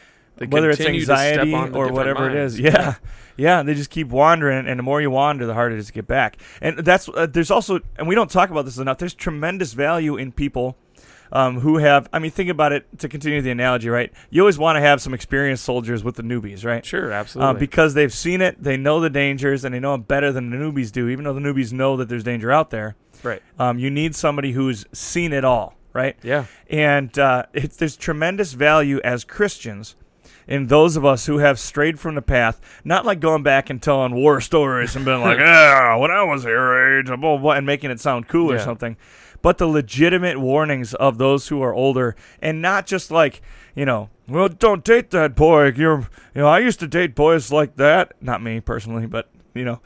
whether 0.49 0.71
it's 0.71 0.79
continue 0.79 1.01
to 1.01 1.07
step 1.07 1.19
anxiety 1.41 1.75
or 1.77 1.93
whatever 1.93 2.29
it 2.31 2.35
minds. 2.35 2.55
is. 2.55 2.61
Yeah. 2.61 2.95
yeah, 3.37 3.63
They 3.63 3.75
just 3.75 3.91
keep 3.91 4.09
wandering, 4.09 4.67
and 4.67 4.79
the 4.79 4.83
more 4.83 5.01
you 5.01 5.11
wander, 5.11 5.47
the 5.47 5.55
harder 5.55 5.77
it 5.77 5.79
is 5.79 5.87
to 5.89 5.93
get 5.93 6.07
back. 6.07 6.37
And 6.61 6.79
that's 6.79 7.09
uh, 7.09 7.27
there's 7.27 7.51
also, 7.51 7.81
and 7.97 8.07
we 8.09 8.15
don't 8.15 8.31
talk 8.31 8.51
about 8.51 8.65
this 8.65 8.79
enough. 8.79 8.99
There's 8.99 9.15
tremendous 9.15 9.73
value 9.73 10.17
in 10.17 10.33
people. 10.33 10.77
Um, 11.33 11.61
who 11.61 11.79
have? 11.79 12.09
I 12.13 12.19
mean, 12.19 12.33
think 12.33 12.51
about 12.51 12.73
it. 12.73 12.87
To 12.99 13.09
continue 13.09 13.41
the 13.41 13.53
analogy, 13.53 13.89
right? 13.89 14.13
You 14.31 14.43
always 14.43 14.59
want 14.59 14.75
to 14.77 14.81
have 14.81 15.01
some 15.01 15.15
experienced 15.15 15.63
soldiers 15.65 16.03
with 16.03 16.17
the 16.17 16.25
newbies, 16.25 16.65
right? 16.65 16.85
Sure, 16.85 17.13
Uh, 17.13 17.17
absolutely. 17.17 17.61
because 17.61 17.95
they've 17.95 18.13
seen 18.13 18.41
it, 18.41 18.61
they 18.61 18.77
know 18.77 18.99
the 19.01 19.11
dangers, 19.11 19.65
and 19.65 19.73
they 19.73 19.79
know 19.79 19.95
it 19.95 20.09
better 20.09 20.33
than 20.33 20.51
the 20.51 20.57
newbies 20.57 20.91
do. 20.91 21.09
Even 21.09 21.25
though 21.25 21.33
the 21.33 21.41
newbies 21.41 21.73
know 21.73 21.97
that 21.99 22.09
there's 22.09 22.25
danger 22.25 22.51
out 22.51 22.71
there, 22.71 22.97
right. 23.23 23.41
um, 23.61 23.79
you 23.79 23.91
need 23.91 24.17
somebody 24.17 24.51
who's 24.51 24.85
seen 24.93 25.33
it 25.33 25.45
all, 25.45 25.77
right? 25.93 26.17
Yeah. 26.25 26.47
And 26.69 27.17
uh, 27.17 27.45
it's, 27.53 27.77
there's 27.77 27.97
tremendous 27.97 28.55
value 28.55 29.01
as 29.05 29.23
Christians 29.23 29.95
in 30.47 30.67
those 30.67 30.97
of 30.97 31.05
us 31.05 31.27
who 31.27 31.39
have 31.39 31.59
strayed 31.59 31.99
from 32.01 32.15
the 32.15 32.23
path, 32.23 32.61
not 32.85 33.05
like 33.07 33.21
going 33.21 33.43
back 33.43 33.71
and 33.71 33.83
telling 33.83 34.15
war 34.15 34.41
stories 34.41 34.97
and 34.97 35.05
being 35.05 35.21
like, 35.21 35.39
yeah, 35.41 35.95
when 35.97 36.11
I 36.11 36.23
was 36.25 36.45
your 36.45 36.99
age, 36.99 37.07
eh, 37.09 37.17
blah, 37.17 37.37
blah, 37.37 37.39
blah, 37.39 37.53
and 37.53 37.67
making 37.67 37.91
it 37.91 38.01
sound 38.01 38.29
cool 38.29 38.51
or 38.51 38.57
something, 38.65 38.97
but 39.43 39.59
the 39.59 39.67
legitimate 39.67 40.39
warnings 40.39 40.93
of 40.95 41.19
those 41.19 41.49
who 41.49 41.63
are 41.63 41.75
older 41.75 42.17
and 42.43 42.61
not 42.61 42.87
just 42.87 43.11
like, 43.11 43.41
you 43.75 43.85
know, 43.85 44.11
well, 44.29 44.49
don't 44.49 44.85
date 44.85 45.11
that 45.11 45.35
boy. 45.35 45.73
You're, 45.75 46.01
you 46.35 46.43
know, 46.43 46.47
I 46.49 46.59
used 46.59 46.81
to 46.81 46.87
date 46.87 47.15
boys 47.15 47.51
like 47.51 47.77
that. 47.77 48.13
Not 48.21 48.43
me 48.43 48.61
personally, 48.61 49.07
but, 49.07 49.29
you 49.55 49.65
know, 49.65 49.81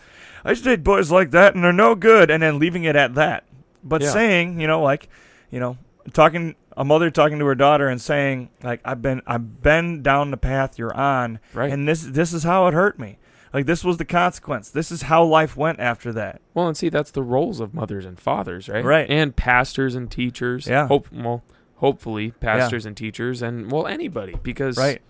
I 0.45 0.51
used 0.51 0.65
to 0.65 0.71
date 0.77 0.85
boys 0.85 1.11
like 1.11 1.31
that 1.31 1.55
and 1.55 1.63
they're 1.65 1.73
no 1.73 1.95
good. 1.95 2.31
And 2.31 2.43
then 2.43 2.59
leaving 2.59 2.85
it 2.85 2.97
at 2.97 3.15
that. 3.15 3.45
But 3.83 4.03
Yeah. 4.03 4.11
saying, 4.11 4.61
you 4.61 4.67
know, 4.67 4.83
like, 4.83 5.09
you 5.51 5.61
know, 5.61 5.79
talking 6.13 6.55
a 6.77 6.85
mother 6.85 7.11
talking 7.11 7.39
to 7.39 7.47
her 7.47 7.55
daughter 7.55 7.89
and 7.89 8.01
saying 8.01 8.51
like 8.63 8.81
I've 8.85 9.01
been 9.01 9.23
I've 9.27 9.63
been 9.63 10.03
down 10.03 10.31
the 10.31 10.37
path 10.37 10.79
you're 10.79 10.95
on 10.95 11.39
Right. 11.53 11.73
and 11.73 11.89
this 11.89 12.03
this 12.03 12.33
is 12.33 12.43
how 12.45 12.67
it 12.67 12.75
hurt 12.75 12.99
me. 12.99 13.19
Like 13.53 13.67
this 13.67 13.85
was 13.85 13.99
the 13.99 14.05
consequence. 14.05 14.69
This 14.71 14.91
is 14.91 15.03
how 15.03 15.23
life 15.25 15.57
went 15.57 15.79
after 15.79 16.13
that. 16.13 16.41
Well, 16.55 16.67
and 16.67 16.77
see, 16.77 16.89
that's 16.89 17.13
the 17.13 17.23
roles 17.23 17.61
of 17.61 17.73
mothers 17.73 18.05
and 18.05 18.19
fathers, 18.19 18.69
right? 18.69 18.85
Right. 18.85 19.09
And 19.09 19.37
pastors 19.37 19.95
and 19.95 20.11
teachers. 20.11 20.67
Yeah. 20.67 20.89
Hope, 20.89 21.07
well, 21.13 21.45
hopefully, 21.77 22.33
pastors 22.33 22.85
and 22.85 22.97
teachers, 22.97 23.43
and 23.43 23.71
well, 23.71 23.87
anybody, 23.87 24.35
because 24.43 24.77
Right. 24.77 25.01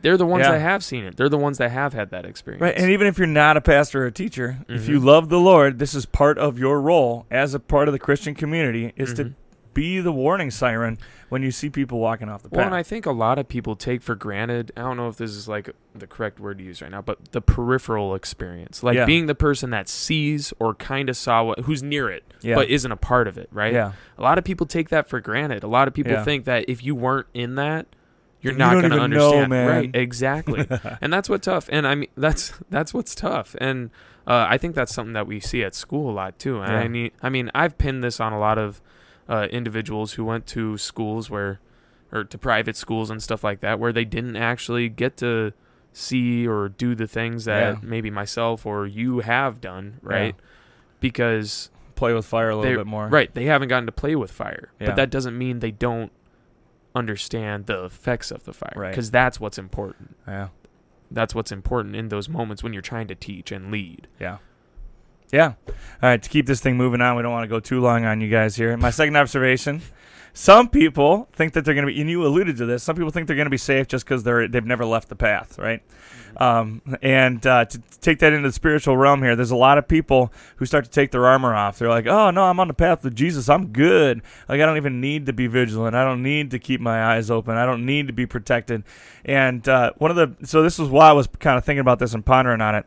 they're 0.00 0.16
the 0.16 0.24
ones 0.26 0.44
Yeah. 0.44 0.52
that 0.52 0.60
have 0.60 0.84
seen 0.84 1.02
it. 1.02 1.16
They're 1.16 1.28
the 1.28 1.36
ones 1.38 1.58
that 1.58 1.72
have 1.72 1.92
had 1.92 2.10
that 2.10 2.24
experience. 2.24 2.60
Right. 2.62 2.76
And 2.76 2.88
even 2.88 3.08
if 3.08 3.18
you're 3.18 3.26
not 3.26 3.56
a 3.56 3.60
pastor 3.60 4.04
or 4.04 4.06
a 4.06 4.12
teacher, 4.12 4.58
if 4.68 4.88
you 4.88 5.00
Mhm. 5.00 5.04
love 5.04 5.28
the 5.28 5.40
Lord, 5.40 5.80
this 5.80 5.92
is 5.92 6.06
part 6.06 6.38
of 6.38 6.60
your 6.60 6.80
role 6.80 7.26
as 7.32 7.52
a 7.52 7.58
part 7.58 7.88
of 7.88 7.92
the 7.92 7.98
Christian 7.98 8.36
community 8.36 8.92
is 8.96 9.12
to 9.14 9.24
Mhm. 9.24 9.34
Be 9.74 10.00
the 10.00 10.12
warning 10.12 10.50
siren 10.50 10.98
when 11.28 11.42
you 11.42 11.50
see 11.50 11.70
people 11.70 11.98
walking 11.98 12.28
off 12.28 12.42
the 12.42 12.48
path. 12.48 12.56
Well, 12.58 12.66
and 12.66 12.74
I 12.74 12.82
think 12.82 13.06
a 13.06 13.12
lot 13.12 13.38
of 13.38 13.48
people 13.48 13.74
take 13.76 14.02
for 14.02 14.14
granted. 14.14 14.70
I 14.76 14.80
don't 14.82 14.96
know 14.96 15.08
if 15.08 15.16
this 15.16 15.30
is 15.30 15.48
like 15.48 15.70
the 15.94 16.06
correct 16.06 16.38
word 16.40 16.58
to 16.58 16.64
use 16.64 16.82
right 16.82 16.90
now, 16.90 17.00
but 17.02 17.32
the 17.32 17.40
peripheral 17.40 18.14
experience, 18.14 18.82
like 18.82 18.96
Yeah. 18.96 19.06
being 19.06 19.26
the 19.26 19.34
person 19.34 19.70
that 19.70 19.88
sees 19.88 20.52
or 20.58 20.74
kind 20.74 21.08
of 21.08 21.16
saw 21.16 21.42
what, 21.44 21.60
who's 21.60 21.82
near 21.82 22.10
it, 22.10 22.24
yeah. 22.42 22.54
but 22.54 22.68
isn't 22.68 22.92
a 22.92 22.96
part 22.96 23.28
of 23.28 23.38
it, 23.38 23.48
right? 23.52 23.72
Yeah. 23.72 23.92
A 24.18 24.22
lot 24.22 24.38
of 24.38 24.44
people 24.44 24.66
take 24.66 24.90
that 24.90 25.08
for 25.08 25.20
granted. 25.20 25.62
A 25.62 25.68
lot 25.68 25.88
of 25.88 25.94
people 25.94 26.12
Yeah. 26.12 26.24
think 26.24 26.44
that 26.44 26.66
if 26.68 26.82
you 26.84 26.94
weren't 26.94 27.26
in 27.34 27.54
that, 27.56 27.86
you're 28.40 28.54
not 28.54 28.72
don't 28.72 28.88
going 28.88 28.90
to 28.90 29.08
know, 29.08 29.24
understand. 29.28 29.50
man. 29.50 29.68
Right? 29.68 29.90
Exactly. 29.96 30.66
and 31.00 31.12
that's 31.12 31.28
what's 31.28 31.44
tough. 31.46 31.68
And 31.70 31.86
I 31.86 31.94
mean, 31.94 32.08
that's 32.16 32.52
that's 32.70 32.92
what's 32.92 33.14
tough. 33.14 33.54
And 33.60 33.90
uh, 34.26 34.46
I 34.48 34.58
think 34.58 34.74
that's 34.74 34.92
something 34.92 35.12
that 35.14 35.26
we 35.28 35.38
see 35.40 35.62
at 35.62 35.74
school 35.76 36.10
a 36.10 36.14
lot 36.14 36.38
too. 36.40 36.60
And 36.60 36.72
Yeah. 36.72 36.78
I 36.80 36.88
mean, 36.88 37.10
I 37.22 37.28
mean, 37.28 37.50
I've 37.54 37.78
pinned 37.78 38.02
this 38.02 38.18
on 38.20 38.32
a 38.32 38.38
lot 38.40 38.58
of 38.58 38.80
uh, 39.28 39.48
individuals 39.50 40.14
who 40.14 40.24
went 40.24 40.46
to 40.48 40.76
schools 40.78 41.30
where, 41.30 41.60
or 42.12 42.24
to 42.24 42.38
private 42.38 42.76
schools 42.76 43.10
and 43.10 43.22
stuff 43.22 43.42
like 43.44 43.60
that, 43.60 43.78
where 43.78 43.92
they 43.92 44.04
didn't 44.04 44.36
actually 44.36 44.88
get 44.88 45.16
to 45.18 45.52
see 45.92 46.46
or 46.46 46.68
do 46.70 46.94
the 46.94 47.06
things 47.06 47.44
that 47.44 47.74
Yeah. 47.74 47.80
maybe 47.82 48.10
myself 48.10 48.64
or 48.66 48.86
you 48.86 49.20
have 49.20 49.60
done, 49.60 50.00
Yeah. 50.02 50.08
right? 50.08 50.34
Because 51.00 51.70
Play 51.94 52.14
with 52.14 52.26
fire 52.26 52.50
a 52.50 52.56
little 52.56 52.78
bit 52.78 52.86
more. 52.86 53.06
Right, 53.08 53.32
they 53.32 53.44
haven't 53.44 53.68
gotten 53.68 53.86
to 53.86 53.92
play 53.92 54.16
with 54.16 54.32
fire, 54.32 54.72
Yeah. 54.80 54.86
but 54.88 54.96
that 54.96 55.10
doesn't 55.10 55.38
mean 55.38 55.60
they 55.60 55.70
don't 55.70 56.10
understand 56.94 57.66
the 57.66 57.84
effects 57.84 58.30
of 58.30 58.44
the 58.44 58.52
fire 58.52 58.72
Right. 58.76 58.90
because 58.90 59.10
that's 59.10 59.38
what's 59.40 59.58
important. 59.58 60.16
Yeah. 60.26 60.48
That's 61.10 61.34
what's 61.34 61.52
important 61.52 61.94
in 61.94 62.08
those 62.08 62.28
moments 62.28 62.62
when 62.62 62.72
you're 62.72 62.82
trying 62.82 63.06
to 63.08 63.14
teach 63.14 63.52
and 63.52 63.70
lead. 63.70 64.08
Yeah. 64.18 64.38
Yeah. 65.32 65.54
All 65.66 65.74
right. 66.02 66.22
To 66.22 66.28
keep 66.28 66.46
this 66.46 66.60
thing 66.60 66.76
moving 66.76 67.00
on, 67.00 67.16
we 67.16 67.22
don't 67.22 67.32
want 67.32 67.44
to 67.44 67.48
go 67.48 67.58
too 67.58 67.80
long 67.80 68.04
on 68.04 68.20
you 68.20 68.28
guys 68.28 68.54
here. 68.54 68.76
My 68.76 68.90
second 68.90 69.16
observation: 69.16 69.80
some 70.34 70.68
people 70.68 71.28
think 71.32 71.54
that 71.54 71.64
they're 71.64 71.74
going 71.74 71.86
to 71.86 71.92
be, 71.92 72.00
and 72.00 72.10
you 72.10 72.24
alluded 72.26 72.58
to 72.58 72.66
this. 72.66 72.82
Some 72.82 72.96
people 72.96 73.10
think 73.10 73.26
they're 73.26 73.36
going 73.36 73.46
to 73.46 73.50
be 73.50 73.56
safe 73.56 73.88
just 73.88 74.04
because 74.04 74.22
they're 74.22 74.46
they've 74.46 74.64
never 74.64 74.84
left 74.84 75.08
the 75.08 75.16
path, 75.16 75.58
right? 75.58 75.82
Um, 76.36 76.80
and 77.02 77.46
uh, 77.46 77.66
to 77.66 77.78
take 78.00 78.18
that 78.20 78.32
into 78.32 78.48
the 78.48 78.52
spiritual 78.52 78.96
realm 78.96 79.22
here, 79.22 79.36
there's 79.36 79.50
a 79.50 79.56
lot 79.56 79.76
of 79.76 79.86
people 79.86 80.32
who 80.56 80.64
start 80.64 80.84
to 80.84 80.90
take 80.90 81.10
their 81.10 81.26
armor 81.26 81.54
off. 81.54 81.78
They're 81.78 81.88
like, 81.88 82.06
"Oh 82.06 82.30
no, 82.30 82.44
I'm 82.44 82.60
on 82.60 82.68
the 82.68 82.74
path 82.74 83.04
with 83.04 83.14
Jesus. 83.14 83.48
I'm 83.48 83.68
good. 83.68 84.22
Like 84.48 84.60
I 84.60 84.66
don't 84.66 84.76
even 84.76 85.00
need 85.00 85.26
to 85.26 85.32
be 85.32 85.46
vigilant. 85.46 85.94
I 85.94 86.04
don't 86.04 86.22
need 86.22 86.50
to 86.50 86.58
keep 86.58 86.80
my 86.80 87.14
eyes 87.14 87.30
open. 87.30 87.56
I 87.56 87.64
don't 87.64 87.86
need 87.86 88.06
to 88.08 88.12
be 88.12 88.26
protected." 88.26 88.84
And 89.24 89.66
uh, 89.66 89.92
one 89.96 90.10
of 90.10 90.16
the 90.16 90.46
so 90.46 90.62
this 90.62 90.78
is 90.78 90.88
why 90.88 91.08
I 91.08 91.12
was 91.12 91.26
kind 91.26 91.56
of 91.56 91.64
thinking 91.64 91.80
about 91.80 91.98
this 91.98 92.12
and 92.12 92.24
pondering 92.24 92.60
on 92.60 92.74
it 92.74 92.86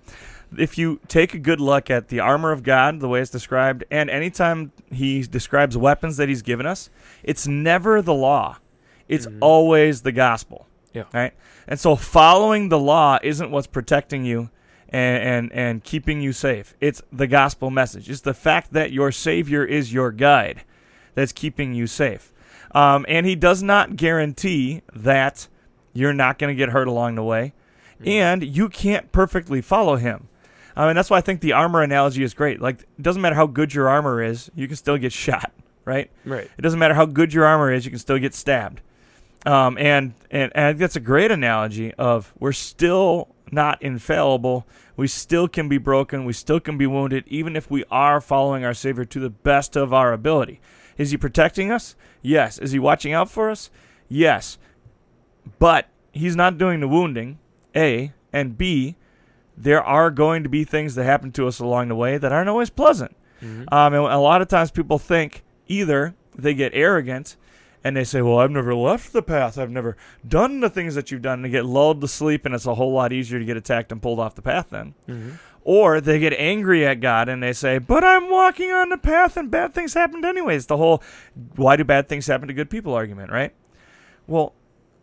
if 0.57 0.77
you 0.77 0.99
take 1.07 1.33
a 1.33 1.39
good 1.39 1.59
look 1.59 1.89
at 1.89 2.07
the 2.09 2.19
armor 2.19 2.51
of 2.51 2.63
God, 2.63 2.99
the 2.99 3.07
way 3.07 3.21
it's 3.21 3.31
described, 3.31 3.83
and 3.91 4.09
anytime 4.09 4.71
he 4.91 5.21
describes 5.23 5.77
weapons 5.77 6.17
that 6.17 6.29
he's 6.29 6.41
given 6.41 6.65
us, 6.65 6.89
it's 7.23 7.47
never 7.47 8.01
the 8.01 8.13
law. 8.13 8.57
It's 9.07 9.25
Mhm. 9.27 9.37
always 9.41 10.01
the 10.01 10.11
gospel. 10.11 10.67
Yeah. 10.93 11.03
Right? 11.13 11.33
And 11.67 11.79
so 11.79 11.95
following 11.95 12.69
the 12.69 12.79
law 12.79 13.19
isn't 13.21 13.51
what's 13.51 13.67
protecting 13.67 14.23
you 14.25 14.49
and, 14.89 15.21
and, 15.23 15.51
and 15.53 15.83
keeping 15.83 16.21
you 16.21 16.31
safe. 16.31 16.73
It's 16.79 17.01
the 17.11 17.27
gospel 17.27 17.69
message. 17.69 18.09
It's 18.09 18.21
the 18.21 18.33
fact 18.33 18.71
that 18.73 18.91
your 18.91 19.11
Savior 19.11 19.65
is 19.65 19.91
your 19.93 20.11
guide 20.11 20.63
that's 21.15 21.31
keeping 21.33 21.73
you 21.73 21.87
safe. 21.87 22.31
Um, 22.73 23.05
and 23.09 23.25
he 23.25 23.35
does 23.35 23.61
not 23.61 23.95
guarantee 23.95 24.81
that 24.93 25.47
you're 25.93 26.13
not 26.13 26.37
going 26.39 26.55
to 26.55 26.57
get 26.57 26.69
hurt 26.69 26.87
along 26.87 27.15
the 27.15 27.23
way 27.23 27.53
and 28.05 28.43
you 28.43 28.67
can't 28.69 29.11
perfectly 29.11 29.61
follow 29.61 29.95
him. 29.95 30.27
I 30.75 30.85
mean, 30.87 30.95
that's 30.95 31.09
why 31.09 31.17
I 31.17 31.21
think 31.21 31.41
the 31.41 31.53
armor 31.53 31.81
analogy 31.81 32.23
is 32.23 32.33
great. 32.33 32.61
Like, 32.61 32.81
it 32.81 33.01
doesn't 33.01 33.21
matter 33.21 33.35
how 33.35 33.47
good 33.47 33.73
your 33.73 33.87
armor 33.87 34.21
is, 34.21 34.51
you 34.55 34.67
can 34.67 34.75
still 34.75 34.97
get 34.97 35.13
shot, 35.25 35.51
right? 35.85 36.11
Right. 36.25 36.49
It 36.57 36.61
doesn't 36.61 36.79
matter 36.79 36.93
how 36.93 37.05
good 37.05 37.33
your 37.33 37.45
armor 37.45 37.71
is, 37.71 37.85
you 37.85 37.91
can 37.91 37.99
still 37.99 38.19
get 38.19 38.33
stabbed. 38.33 38.81
Um, 39.45 39.77
and, 39.77 40.13
and, 40.31 40.51
and 40.55 40.65
I 40.65 40.69
think 40.71 40.79
that's 40.79 40.95
a 40.95 41.01
great 41.01 41.31
analogy 41.31 41.93
of 41.93 42.33
we're 42.39 42.51
still 42.51 43.35
not 43.51 43.81
infallible. 43.81 44.65
We 44.97 45.07
still 45.07 45.47
can 45.47 45.69
be 45.69 45.77
broken. 45.77 46.25
We 46.25 46.33
still 46.33 46.59
can 46.59 46.77
be 46.77 46.87
wounded, 46.87 47.25
even 47.27 47.55
if 47.55 47.69
we 47.69 47.83
are 47.91 48.19
following 48.21 48.65
our 48.65 48.73
Savior 48.73 49.05
to 49.05 49.19
the 49.19 49.29
best 49.29 49.75
of 49.75 49.93
our 49.93 50.13
ability. 50.13 50.59
Is 50.97 51.11
He 51.11 51.17
protecting 51.17 51.71
us? 51.71 51.95
Yes. 52.21 52.57
Is 52.57 52.71
He 52.71 52.79
watching 52.79 53.13
out 53.13 53.29
for 53.29 53.49
us? 53.49 53.69
Yes. 54.09 54.57
But 55.59 55.89
He's 56.11 56.35
not 56.35 56.57
doing 56.57 56.79
the 56.79 56.87
wounding, 56.87 57.39
A. 57.75 58.13
And 58.33 58.57
B, 58.57 58.95
there 59.57 59.83
are 59.83 60.11
going 60.11 60.43
to 60.43 60.49
be 60.49 60.63
things 60.63 60.95
that 60.95 61.03
happen 61.05 61.31
to 61.33 61.47
us 61.47 61.59
along 61.59 61.87
the 61.87 61.95
way 61.95 62.17
that 62.17 62.31
aren't 62.31 62.49
always 62.49 62.69
pleasant. 62.69 63.15
Mhm. 63.41 63.71
Um, 63.71 63.93
and 63.93 64.03
a 64.03 64.17
lot 64.17 64.41
of 64.41 64.47
times 64.47 64.71
people 64.71 64.97
think 64.99 65.43
either 65.67 66.13
they 66.37 66.53
get 66.53 66.71
arrogant 66.75 67.35
and 67.83 67.95
they 67.95 68.03
say, 68.03 68.21
Well, 68.21 68.39
I've 68.39 68.51
never 68.51 68.73
left 68.75 69.13
the 69.13 69.21
path. 69.21 69.57
I've 69.57 69.69
never 69.71 69.95
done 70.27 70.59
the 70.59 70.69
things 70.69 70.95
that 70.95 71.11
you've 71.11 71.21
done. 71.21 71.39
And 71.39 71.45
they 71.45 71.49
get 71.49 71.65
lulled 71.65 72.01
to 72.01 72.07
sleep, 72.07 72.45
and 72.45 72.55
it's 72.55 72.65
a 72.65 72.75
whole 72.75 72.91
lot 72.91 73.13
easier 73.13 73.37
to 73.39 73.45
get 73.45 73.57
attacked 73.57 73.91
and 73.91 74.01
pulled 74.01 74.19
off 74.19 74.35
the 74.35 74.41
path 74.41 74.67
then. 74.71 74.93
Mhm. 75.07 75.31
Or 75.63 75.99
they 76.01 76.19
get 76.19 76.33
angry 76.33 76.85
at 76.85 76.99
God 76.99 77.27
and 77.29 77.41
they 77.41 77.53
say, 77.53 77.77
But 77.77 78.03
I'm 78.03 78.29
walking 78.29 78.71
on 78.71 78.89
the 78.89 78.97
path 78.97 79.35
and 79.37 79.49
bad 79.51 79.73
things 79.73 79.93
happened 79.93 80.25
anyways. 80.25 80.65
The 80.67 80.77
whole 80.77 81.01
why 81.55 81.75
do 81.75 81.83
bad 81.83 82.07
things 82.09 82.27
happen 82.27 82.47
to 82.47 82.53
good 82.53 82.69
people 82.69 82.93
argument, 82.93 83.31
right? 83.31 83.51
Well, 84.27 84.53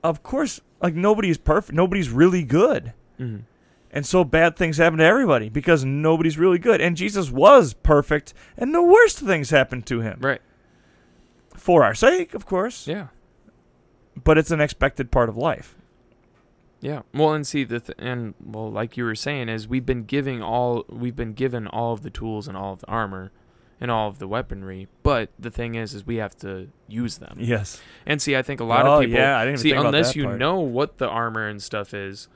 of 0.05 0.23
course, 0.23 0.61
like 0.81 0.95
nobody's 0.95 1.39
perfect. 1.39 1.75
Nobody's 1.77 2.11
really 2.11 2.43
good. 2.45 2.93
Mhm. 3.21 3.43
And 3.93 4.07
so 4.07 4.25
bad 4.25 4.57
things 4.57 4.79
happen 4.79 4.99
to 5.01 5.05
everybody 5.05 5.49
because 5.51 5.85
nobody's 5.85 6.39
really 6.39 6.59
good. 6.59 6.81
And 6.81 6.97
Jesus 6.97 7.31
was 7.31 7.75
perfect, 7.75 8.33
and 8.57 8.75
the 8.75 8.83
worst 8.83 9.19
things 9.19 9.51
happened 9.51 9.85
to 9.87 10.01
him. 10.01 10.19
Right. 10.21 10.41
For 11.55 11.85
our 11.85 11.95
sake, 11.95 12.33
of 12.35 12.47
course. 12.47 12.87
Yeah. 12.87 13.09
But 14.23 14.39
it's 14.39 14.51
an 14.51 14.61
expected 14.61 15.11
part 15.11 15.29
of 15.29 15.37
life. 15.37 15.77
Yeah. 16.81 17.03
Well, 17.15 17.33
and 17.35 17.47
see 17.47 17.65
the 17.65 17.81
th- 17.81 17.97
and 17.99 18.35
well, 18.45 18.71
like 18.71 18.97
you 18.97 19.05
were 19.05 19.15
saying, 19.15 19.49
is 19.49 19.69
we've 19.69 19.87
been 19.87 20.05
giving 20.05 20.43
all 20.43 20.85
we've 20.89 21.15
been 21.15 21.33
given 21.35 21.67
all 21.69 21.93
of 21.93 22.03
the 22.03 22.11
tools 22.11 22.49
and 22.49 22.57
all 22.57 22.73
of 22.73 22.81
the 22.81 22.89
armor 22.89 23.31
and 23.81 23.91
all 23.91 24.09
of 24.09 24.19
the 24.19 24.27
weaponry, 24.29 24.89
but 25.03 25.31
the 25.39 25.51
thing 25.51 25.75
is, 25.75 25.93
is 25.95 26.07
we 26.07 26.17
have 26.17 26.37
to 26.39 26.69
use 26.89 27.19
them. 27.19 27.37
Yes. 27.41 27.81
And 28.07 28.21
see, 28.23 28.37
I 28.37 28.43
think 28.43 28.61
a 28.61 28.65
lot 28.65 28.87
Oh, 28.87 28.95
of 28.95 29.01
people 29.03 29.19
yeah, 29.19 29.37
I 29.37 29.45
didn't 29.45 29.61
even 29.61 29.63
see 29.63 29.73
unless 29.87 30.17
you 30.17 30.25
part. 30.25 30.39
know 30.39 30.61
what 30.61 30.99
the 30.99 31.09
armor 31.09 31.47
and 31.49 31.61
stuff 31.63 31.93
is, 31.95 32.29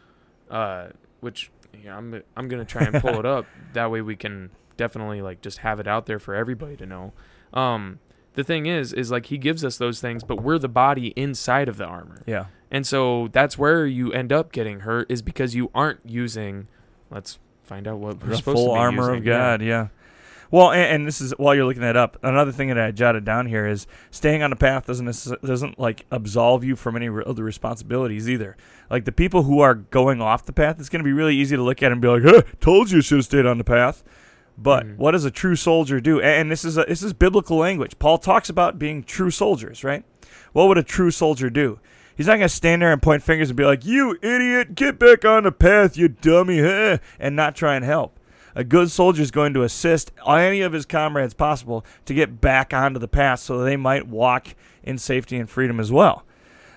uh, 0.50 0.88
which 1.26 1.50
yeah, 1.84 1.94
I'm 1.96 2.22
I'm 2.36 2.48
gonna 2.48 2.64
try 2.64 2.84
and 2.84 2.94
pull 3.02 3.18
it 3.18 3.26
up. 3.26 3.44
That 3.74 3.90
way 3.90 4.00
we 4.00 4.16
can 4.16 4.50
definitely 4.78 5.20
like 5.20 5.42
just 5.42 5.58
have 5.58 5.78
it 5.80 5.86
out 5.86 6.06
there 6.06 6.18
for 6.18 6.34
everybody 6.34 6.76
to 6.78 6.86
know. 6.86 7.12
Um, 7.52 7.98
the 8.34 8.42
thing 8.44 8.64
is, 8.66 8.92
is 8.94 9.10
like 9.10 9.26
he 9.26 9.36
gives 9.38 9.62
us 9.64 9.76
those 9.76 10.00
things, 10.00 10.24
but 10.24 10.42
we're 10.42 10.58
the 10.58 10.68
body 10.68 11.08
inside 11.08 11.68
of 11.68 11.76
the 11.76 11.84
armor. 11.84 12.22
Yeah. 12.26 12.46
And 12.70 12.86
so 12.86 13.28
that's 13.32 13.58
where 13.58 13.86
you 13.86 14.12
end 14.12 14.32
up 14.32 14.52
getting 14.52 14.80
hurt 14.80 15.10
is 15.10 15.20
because 15.22 15.54
you 15.54 15.70
aren't 15.74 16.00
using. 16.06 16.68
Let's 17.10 17.38
find 17.64 17.86
out 17.86 17.98
what 17.98 18.22
we're 18.22 18.30
the 18.30 18.36
supposed 18.36 18.56
full 18.56 18.66
to 18.68 18.72
be 18.72 18.78
armor 18.78 19.02
using. 19.02 19.18
of 19.18 19.24
Yeah. 19.26 19.38
God. 19.38 19.62
Yeah. 19.62 19.88
Well, 20.50 20.70
and, 20.70 20.82
and 20.82 21.06
this 21.06 21.20
is 21.20 21.32
while 21.38 21.54
you're 21.54 21.64
looking 21.64 21.82
that 21.82 21.96
up. 21.96 22.16
Another 22.22 22.52
thing 22.52 22.68
that 22.68 22.78
I 22.78 22.90
jotted 22.90 23.24
down 23.24 23.46
here 23.46 23.66
is 23.66 23.86
staying 24.10 24.42
on 24.42 24.50
the 24.50 24.56
path 24.56 24.86
doesn't 24.86 25.06
necess- 25.06 25.40
doesn't 25.42 25.78
like 25.78 26.06
absolve 26.10 26.62
you 26.64 26.76
from 26.76 26.96
any 26.96 27.08
re- 27.08 27.24
other 27.26 27.42
responsibilities 27.44 28.28
either. 28.28 28.56
Like 28.90 29.04
the 29.04 29.12
people 29.12 29.42
who 29.42 29.60
are 29.60 29.74
going 29.74 30.20
off 30.22 30.46
the 30.46 30.52
path, 30.52 30.76
it's 30.78 30.88
going 30.88 31.00
to 31.00 31.04
be 31.04 31.12
really 31.12 31.34
easy 31.34 31.56
to 31.56 31.62
look 31.62 31.82
at 31.82 31.90
and 31.92 32.00
be 32.00 32.08
like, 32.08 32.22
"Huh, 32.22 32.42
told 32.60 32.90
you 32.90 32.96
you 32.98 33.02
should 33.02 33.18
have 33.18 33.24
stayed 33.24 33.46
on 33.46 33.58
the 33.58 33.64
path." 33.64 34.04
But 34.58 34.86
Mhm. 34.86 34.96
what 34.96 35.10
does 35.12 35.24
a 35.24 35.30
true 35.30 35.56
soldier 35.56 36.00
do? 36.00 36.20
A- 36.20 36.24
And 36.24 36.50
this 36.50 36.64
is 36.64 36.78
a, 36.78 36.84
this 36.84 37.02
is 37.02 37.12
biblical 37.12 37.56
language. 37.58 37.98
Paul 37.98 38.16
talks 38.18 38.48
about 38.48 38.78
being 38.78 39.02
true 39.02 39.30
soldiers, 39.30 39.84
right? 39.84 40.04
What 40.52 40.68
would 40.68 40.78
a 40.78 40.82
true 40.82 41.10
soldier 41.10 41.50
do? 41.50 41.78
He's 42.16 42.26
not 42.28 42.36
going 42.36 42.48
to 42.48 42.54
stand 42.54 42.80
there 42.80 42.90
and 42.92 43.02
point 43.02 43.22
fingers 43.22 43.50
and 43.50 43.56
be 43.58 43.64
like, 43.64 43.84
"You 43.84 44.16
idiot, 44.22 44.74
get 44.74 44.98
back 44.98 45.26
on 45.26 45.42
the 45.42 45.52
path, 45.52 45.98
you 45.98 46.08
dummy," 46.08 46.60
huh," 46.62 46.96
and 47.20 47.36
not 47.36 47.54
try 47.54 47.74
and 47.74 47.84
help. 47.84 48.18
A 48.56 48.64
good 48.64 48.90
soldier 48.90 49.22
is 49.22 49.30
going 49.30 49.54
to 49.54 49.62
assist 49.62 50.10
any 50.26 50.62
of 50.62 50.72
his 50.72 50.86
comrades 50.86 51.34
possible 51.34 51.84
to 52.06 52.14
get 52.14 52.40
back 52.40 52.72
onto 52.74 52.98
the 52.98 53.06
path 53.06 53.38
so 53.40 53.62
they 53.62 53.76
might 53.76 54.08
walk 54.08 54.48
in 54.82 54.98
safety 54.98 55.36
and 55.36 55.48
freedom 55.48 55.78
as 55.78 55.92
well. 55.92 56.24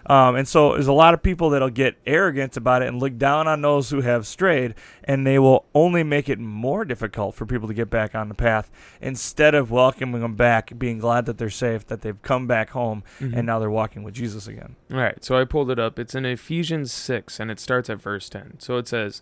Um, 0.06 0.36
and 0.36 0.48
so 0.48 0.74
there's 0.74 0.88
a 0.88 0.94
lot 0.94 1.14
of 1.14 1.22
people 1.22 1.52
that'll 1.52 1.70
get 1.70 1.96
arrogant 2.06 2.58
about 2.58 2.82
it 2.82 2.88
and 2.88 3.00
look 3.00 3.18
down 3.18 3.48
on 3.48 3.62
those 3.62 3.92
who 3.92 4.02
have 4.02 4.26
strayed, 4.26 4.74
and 5.04 5.26
they 5.26 5.38
will 5.40 5.66
only 5.76 6.04
make 6.04 6.30
it 6.30 6.40
more 6.40 6.84
difficult 6.84 7.36
for 7.36 7.46
people 7.46 7.68
to 7.68 7.74
get 7.74 7.90
back 7.92 8.16
on 8.16 8.28
the 8.28 8.34
path 8.34 8.72
instead 9.02 9.54
of 9.56 9.70
welcoming 9.72 10.22
them 10.22 10.36
back, 10.36 10.78
being 10.80 10.98
glad 11.00 11.26
that 11.28 11.38
they're 11.38 11.50
safe, 11.50 11.86
that 11.88 12.02
they've 12.02 12.22
come 12.24 12.48
back 12.48 12.72
home, 12.72 13.04
Mhm. 13.20 13.38
and 13.38 13.46
now 13.46 13.60
they're 13.60 13.70
walking 13.70 14.02
with 14.04 14.16
Jesus 14.16 14.48
again. 14.48 14.76
All 14.92 14.98
right, 14.98 15.24
so 15.24 15.38
I 15.40 15.46
pulled 15.46 15.70
it 15.70 15.80
up. 15.80 16.00
It's 16.00 16.16
in 16.16 16.26
Ephesians 16.26 16.92
6, 16.92 17.40
and 17.40 17.52
it 17.52 17.60
starts 17.60 17.90
at 17.90 18.02
verse 18.02 18.30
10. 18.30 18.56
So 18.60 18.78
it 18.78 18.88
says, 18.88 19.22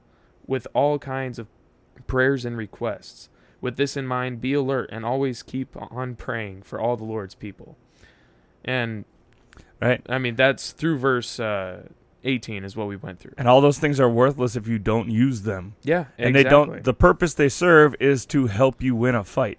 with 0.47 0.67
all 0.73 0.99
kinds 0.99 1.39
of 1.39 1.47
prayers 2.07 2.45
and 2.45 2.57
requests. 2.57 3.29
With 3.59 3.77
this 3.77 3.95
in 3.95 4.07
mind, 4.07 4.41
be 4.41 4.53
alert 4.53 4.89
and 4.91 5.05
always 5.05 5.43
keep 5.43 5.75
on 5.79 6.15
praying 6.15 6.63
for 6.63 6.79
all 6.79 6.97
the 6.97 7.03
Lord's 7.03 7.35
people. 7.35 7.77
And, 8.65 9.05
Right? 9.81 10.01
I 10.09 10.17
mean, 10.17 10.35
that's 10.35 10.71
through 10.71 10.97
verse 10.99 11.39
uh, 11.39 11.87
18 12.23 12.63
is 12.63 12.75
what 12.75 12.87
we 12.87 12.95
went 12.95 13.19
through. 13.19 13.33
And 13.37 13.47
all 13.47 13.61
those 13.61 13.79
things 13.79 13.99
are 13.99 14.09
worthless 14.09 14.55
if 14.55 14.67
you 14.67 14.77
don't 14.79 15.09
use 15.09 15.41
them. 15.41 15.75
Yeah, 15.83 16.05
and 16.17 16.35
exactly. 16.35 16.43
they 16.43 16.49
don't 16.49 16.83
the 16.83 16.93
purpose 16.93 17.33
they 17.33 17.49
serve 17.49 17.95
is 17.99 18.25
to 18.27 18.47
help 18.47 18.81
you 18.81 18.95
win 18.95 19.15
a 19.15 19.23
fight 19.23 19.57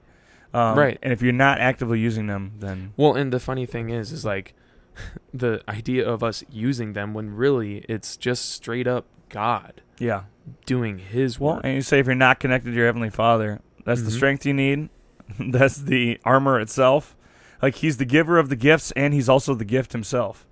um, 0.55 0.79
Right. 0.79 0.99
and 1.03 1.13
if 1.13 1.23
you're 1.23 1.33
not 1.33 1.59
actively 1.61 1.99
using 1.99 2.27
them 2.27 2.53
then 2.59 2.93
Well, 2.97 3.15
and 3.15 3.33
the 3.33 3.41
funny 3.41 3.67
thing 3.67 3.91
is, 3.91 4.13
is 4.13 4.25
like 4.25 4.55
the 5.35 5.63
idea 5.69 6.07
of 6.09 6.23
us 6.23 6.45
using 6.51 6.93
them 6.93 7.15
when 7.15 7.35
really 7.35 7.79
it's 7.89 8.17
just 8.17 8.51
straight 8.51 8.87
up 8.87 9.07
God 9.29 9.81
yeah 9.99 10.25
doing 10.67 10.99
His 10.99 11.39
well 11.41 11.55
work. 11.57 11.65
and 11.65 11.75
you 11.75 11.83
say 11.83 11.99
if 11.99 12.07
you're 12.07 12.15
not 12.15 12.41
connected 12.41 12.71
to 12.71 12.77
your 12.77 12.87
heavenly 12.87 13.11
father 13.11 13.61
that's 13.85 14.03
the 14.03 14.11
Mhm. 14.11 14.15
strength 14.17 14.47
you 14.47 14.55
need 14.55 14.89
that's 15.39 15.77
the 15.77 16.19
armor 16.25 16.61
itself 16.61 17.17
like 17.61 17.77
he's 17.77 17.97
the 17.99 18.05
giver 18.05 18.39
of 18.39 18.49
the 18.49 18.57
gifts 18.57 18.91
and 18.93 19.15
he's 19.15 19.29
also 19.29 19.55
the 19.55 19.65
gift 19.65 19.93
himself 19.93 20.47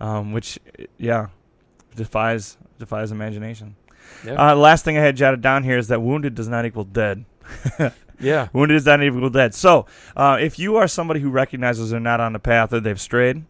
um, 0.00 0.32
which 0.32 0.58
yeah 0.98 1.28
defies 1.94 2.56
defies 2.78 3.10
imagination 3.12 3.76
yeah. 4.24 4.52
uh, 4.52 4.54
last 4.54 4.84
thing 4.84 4.96
i 4.98 5.00
had 5.00 5.16
jotted 5.16 5.40
down 5.40 5.62
here 5.64 5.78
is 5.78 5.88
that 5.88 6.00
wounded 6.02 6.34
does 6.34 6.48
not 6.48 6.64
equal 6.66 6.84
dead 6.84 7.24
yeah. 8.18 8.48
Wounded 8.52 8.76
is 8.76 8.86
not 8.86 9.02
equal 9.04 9.30
dead. 9.30 9.54
So, 9.54 9.86
uh, 10.16 10.36
if 10.40 10.58
you 10.58 10.74
are 10.76 10.88
somebody 10.88 11.20
who 11.20 11.30
recognizes 11.30 11.90
they're 11.90 12.00
not 12.00 12.18
on 12.18 12.32
the 12.32 12.38
path 12.40 12.72
or 12.72 12.80
they've 12.80 13.00
strayed, 13.00 13.44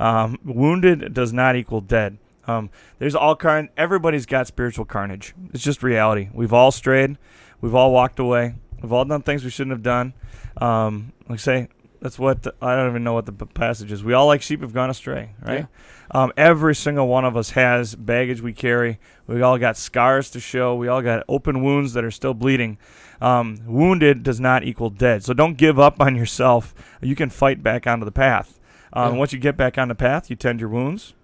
um, 0.00 0.38
wounded 0.44 1.14
does 1.14 1.32
not 1.32 1.54
equal 1.54 1.80
dead. 1.80 2.18
Um, 2.46 2.70
there's 2.98 3.14
all 3.14 3.36
kind. 3.36 3.68
Everybody's 3.76 4.26
got 4.26 4.46
spiritual 4.46 4.84
carnage. 4.84 5.34
It's 5.52 5.62
just 5.64 5.82
reality. 5.82 6.28
We've 6.32 6.52
all 6.52 6.70
strayed. 6.70 7.18
We've 7.60 7.74
all 7.74 7.92
walked 7.92 8.18
away. 8.18 8.54
We've 8.82 8.92
all 8.92 9.04
done 9.04 9.22
things 9.22 9.42
we 9.44 9.50
shouldn't 9.50 9.72
have 9.72 9.82
done. 9.82 10.14
Um, 10.58 11.12
like 11.28 11.38
I 11.38 11.42
say, 11.42 11.68
that's 12.00 12.18
what 12.18 12.42
the, 12.42 12.54
I 12.62 12.76
don't 12.76 12.88
even 12.90 13.02
know 13.04 13.14
what 13.14 13.26
the 13.26 13.32
passage 13.32 13.90
is. 13.90 14.04
We 14.04 14.12
all 14.12 14.26
like 14.26 14.42
sheep 14.42 14.60
have 14.60 14.72
gone 14.72 14.90
astray, 14.90 15.34
right? 15.42 15.66
Um, 16.12 16.32
every 16.36 16.74
single 16.74 17.08
one 17.08 17.24
of 17.24 17.36
us 17.36 17.50
has 17.50 17.94
baggage 17.96 18.40
we 18.40 18.52
carry. 18.52 19.00
We 19.26 19.42
all 19.42 19.58
got 19.58 19.76
scars 19.76 20.30
to 20.30 20.40
show. 20.40 20.76
We 20.76 20.86
all 20.88 21.02
got 21.02 21.24
open 21.28 21.64
wounds 21.64 21.94
that 21.94 22.04
are 22.04 22.10
still 22.12 22.34
bleeding. 22.34 22.78
Um, 23.20 23.58
wounded 23.66 24.22
does 24.22 24.38
not 24.38 24.62
equal 24.62 24.90
dead. 24.90 25.24
So 25.24 25.32
don't 25.32 25.56
give 25.56 25.80
up 25.80 26.00
on 26.00 26.14
yourself. 26.14 26.74
You 27.00 27.16
can 27.16 27.30
fight 27.30 27.62
back 27.62 27.86
onto 27.86 28.04
the 28.04 28.12
path. 28.12 28.60
Um, 28.92 29.14
Yeah. 29.14 29.18
Once 29.18 29.32
you 29.32 29.38
get 29.40 29.56
back 29.56 29.76
on 29.78 29.88
the 29.88 29.94
path, 29.96 30.30
you 30.30 30.36
tend 30.36 30.60
your 30.60 30.68
wounds, 30.68 31.14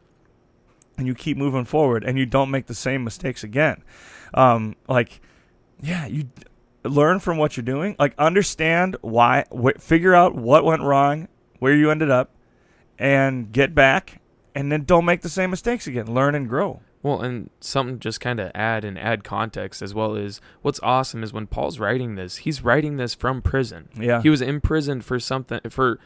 and 0.98 1.06
you 1.06 1.14
keep 1.14 1.36
moving 1.36 1.64
forward, 1.64 2.04
and 2.04 2.18
you 2.18 2.26
don't 2.26 2.50
make 2.50 2.66
the 2.66 2.74
same 2.74 3.04
mistakes 3.04 3.42
again. 3.44 3.82
Um, 4.34 4.76
like, 4.88 5.20
yeah, 5.80 6.06
you 6.06 6.30
learn 6.84 7.20
from 7.20 7.38
what 7.38 7.56
you're 7.56 7.64
doing. 7.64 7.96
Like, 7.98 8.14
understand 8.18 8.96
why. 9.00 9.44
Wh- 9.52 9.78
figure 9.78 10.14
out 10.14 10.34
what 10.34 10.64
went 10.64 10.82
wrong, 10.82 11.28
where 11.58 11.74
you 11.74 11.90
ended 11.90 12.10
up, 12.10 12.30
and 12.98 13.52
get 13.52 13.74
back. 13.74 14.20
And 14.54 14.70
then 14.70 14.84
don't 14.84 15.06
make 15.06 15.22
the 15.22 15.30
same 15.30 15.50
mistakes 15.50 15.86
again. 15.86 16.12
Learn 16.12 16.34
and 16.34 16.48
grow. 16.48 16.80
Well, 17.02 17.20
and 17.20 17.50
something 17.60 17.98
just 17.98 18.20
kind 18.20 18.38
of 18.38 18.52
add 18.54 18.84
and 18.84 18.98
add 18.98 19.24
context 19.24 19.82
as 19.82 19.92
well 19.92 20.14
is 20.14 20.40
what's 20.60 20.78
awesome 20.82 21.24
is 21.24 21.32
when 21.32 21.48
Paul's 21.48 21.80
writing 21.80 22.14
this, 22.14 22.38
he's 22.38 22.62
writing 22.62 22.96
this 22.96 23.14
from 23.14 23.42
prison. 23.42 23.88
Yeah. 23.98 24.22
He 24.22 24.30
was 24.30 24.40
imprisoned 24.40 25.04
for 25.04 25.18
something 25.18 25.60
for 25.68 25.98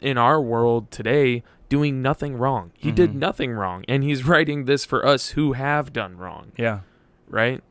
in 0.00 0.18
our 0.18 0.40
world 0.40 0.90
today 0.90 1.42
doing 1.68 2.02
nothing 2.02 2.36
wrong. 2.36 2.72
He 2.74 2.90
did 2.90 3.10
Mhm. 3.12 3.14
nothing 3.16 3.52
wrong, 3.52 3.84
and 3.88 4.02
he's 4.02 4.24
writing 4.26 4.64
this 4.64 4.84
for 4.84 5.06
us 5.06 5.30
who 5.30 5.52
have 5.52 5.92
done 5.92 6.16
wrong, 6.16 6.52
yeah. 6.56 6.80
right? 7.28 7.62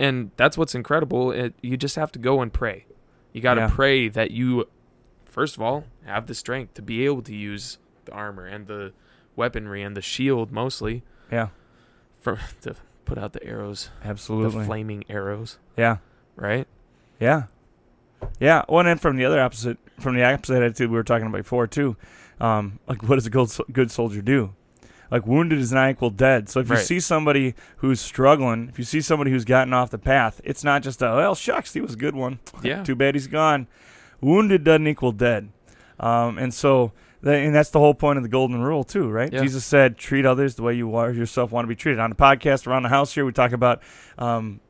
And 0.00 0.30
that's 0.36 0.56
what's 0.58 0.74
incredible. 0.74 1.30
It, 1.32 1.54
you 1.60 1.76
just 1.76 1.96
have 1.96 2.10
to 2.12 2.18
go 2.18 2.40
and 2.40 2.52
pray. 2.52 2.86
You 3.32 3.40
got 3.40 3.54
to 3.54 3.62
Yeah. 3.62 3.70
pray 3.72 4.08
that 4.08 4.30
you 4.32 4.68
first 5.24 5.56
of 5.56 5.62
all 5.62 5.84
have 6.04 6.26
the 6.26 6.34
strength 6.34 6.74
to 6.74 6.82
be 6.82 7.04
able 7.04 7.22
to 7.22 7.34
use 7.34 7.78
the 8.06 8.12
armor 8.12 8.46
and 8.46 8.66
the 8.66 8.92
weaponry 9.36 9.82
and 9.82 9.96
the 9.96 10.02
shield 10.02 10.50
mostly 10.50 11.02
Yeah. 11.30 11.48
for 12.20 12.38
to 12.62 12.74
put 13.04 13.18
out 13.18 13.34
the 13.34 13.44
arrows, 13.44 13.90
Absolutely. 14.04 14.58
the 14.60 14.64
flaming 14.66 15.04
arrows, 15.08 15.58
yeah. 15.76 15.98
right? 16.34 16.66
Yeah. 17.20 17.44
Yeah. 18.40 18.64
Well, 18.68 18.86
and 18.86 19.00
from 19.00 19.16
the 19.16 19.24
other 19.24 19.40
opposite, 19.40 19.78
from 20.00 20.14
the 20.14 20.24
opposite 20.24 20.56
attitude 20.56 20.90
we 20.90 20.96
were 20.96 21.04
talking 21.04 21.26
about 21.26 21.38
before 21.38 21.66
too, 21.66 21.96
um, 22.40 22.78
like 22.86 23.02
what 23.02 23.16
does 23.16 23.26
a 23.26 23.30
good, 23.30 23.50
good 23.72 23.90
soldier 23.90 24.22
do? 24.22 24.54
Like 25.10 25.26
wounded 25.26 25.58
is 25.58 25.72
not 25.72 25.90
equal 25.90 26.10
dead. 26.10 26.48
So 26.48 26.60
if 26.60 26.68
you 26.68 26.74
Right. 26.76 26.84
see 26.84 27.00
somebody 27.00 27.54
who's 27.78 28.00
struggling, 28.00 28.68
if 28.68 28.78
you 28.78 28.84
see 28.84 29.00
somebody 29.00 29.30
who's 29.30 29.44
gotten 29.46 29.72
off 29.72 29.90
the 29.90 29.98
path, 29.98 30.40
it's 30.44 30.62
not 30.62 30.82
just 30.82 31.00
a 31.02 31.06
well 31.06 31.34
shucks 31.34 31.72
he 31.72 31.80
was 31.80 31.94
a 31.94 31.96
good 31.96 32.14
one. 32.14 32.38
Yeah. 32.62 32.82
Too 32.84 32.94
bad 32.94 33.14
he's 33.14 33.26
gone. 33.26 33.66
Wounded 34.20 34.64
doesn't 34.64 34.86
equal 34.86 35.12
dead. 35.12 35.48
Um, 36.00 36.38
and 36.38 36.52
so, 36.52 36.92
and 37.24 37.54
that's 37.54 37.70
the 37.70 37.78
whole 37.78 37.94
point 37.94 38.18
of 38.18 38.22
the 38.22 38.28
golden 38.28 38.60
rule 38.60 38.84
too, 38.84 39.08
right? 39.08 39.32
Yeah. 39.32 39.40
Jesus 39.42 39.64
said, 39.64 39.96
"Treat 39.96 40.24
others 40.26 40.54
the 40.56 40.62
way 40.62 40.74
you 40.74 40.94
are 40.94 41.10
yourself 41.10 41.50
want 41.52 41.64
to 41.64 41.68
be 41.68 41.74
treated." 41.74 41.98
On 42.00 42.10
the 42.10 42.16
podcast 42.16 42.66
around 42.66 42.82
the 42.84 42.88
house 42.88 43.12
here, 43.14 43.24
we 43.24 43.32
talk 43.32 43.52
about 43.52 43.80
um, 44.18 44.60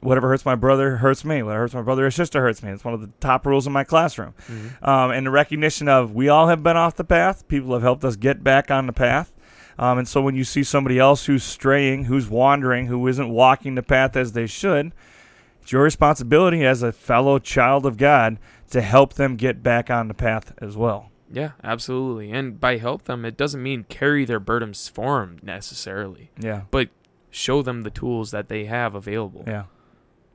whatever 0.00 0.28
hurts 0.28 0.44
my 0.44 0.54
brother 0.54 0.96
hurts 0.96 1.24
me. 1.24 1.42
Whatever 1.42 1.62
hurts 1.64 1.74
my 1.74 1.82
brother 1.82 2.06
or 2.06 2.10
sister 2.10 2.40
hurts 2.40 2.62
me. 2.62 2.70
It's 2.70 2.84
one 2.84 2.94
of 2.94 3.00
the 3.00 3.10
top 3.20 3.46
rules 3.46 3.66
in 3.66 3.72
my 3.72 3.84
classroom. 3.84 4.34
Mhm. 4.48 4.86
Um, 4.86 5.10
and 5.10 5.26
the 5.26 5.30
recognition 5.30 5.88
of 5.88 6.14
we 6.14 6.28
all 6.28 6.48
have 6.48 6.62
been 6.62 6.76
off 6.76 6.96
the 6.96 7.04
path. 7.04 7.46
People 7.48 7.72
have 7.74 7.82
helped 7.82 8.04
us 8.04 8.16
get 8.16 8.42
back 8.42 8.70
on 8.70 8.86
the 8.86 8.92
path. 8.92 9.32
Um, 9.78 9.98
and 9.98 10.06
so 10.08 10.20
when 10.20 10.34
you 10.36 10.44
see 10.44 10.62
somebody 10.62 10.98
else 10.98 11.24
who's 11.26 11.42
straying, 11.44 12.04
who's 12.04 12.28
wandering, 12.28 12.86
who 12.86 13.06
isn't 13.08 13.30
walking 13.30 13.74
the 13.76 13.82
path 13.82 14.14
as 14.16 14.32
they 14.32 14.46
should, 14.46 14.92
it's 15.62 15.72
your 15.72 15.82
responsibility 15.82 16.64
as 16.66 16.82
a 16.82 16.92
fellow 16.92 17.38
child 17.38 17.86
of 17.86 17.96
God 17.96 18.38
to 18.70 18.80
help 18.82 19.14
them 19.14 19.36
get 19.36 19.62
back 19.62 19.90
on 19.90 20.08
the 20.08 20.14
path 20.14 20.52
as 20.58 20.76
well. 20.76 21.10
Yeah, 21.32 21.50
absolutely. 21.64 22.30
And 22.32 22.58
by 22.60 22.76
help 22.78 23.04
them, 23.04 23.24
it 23.24 23.36
doesn't 23.36 23.62
mean 23.62 23.84
carry 23.88 24.24
their 24.24 24.40
burdens 24.40 24.88
for 24.88 25.20
them 25.20 25.38
necessarily, 25.42 26.30
Yeah. 26.38 26.62
but 26.70 26.88
show 27.30 27.62
them 27.62 27.82
the 27.82 27.90
tools 27.90 28.32
that 28.32 28.48
they 28.48 28.64
have 28.64 28.94
available. 28.94 29.44
Yeah. 29.46 29.64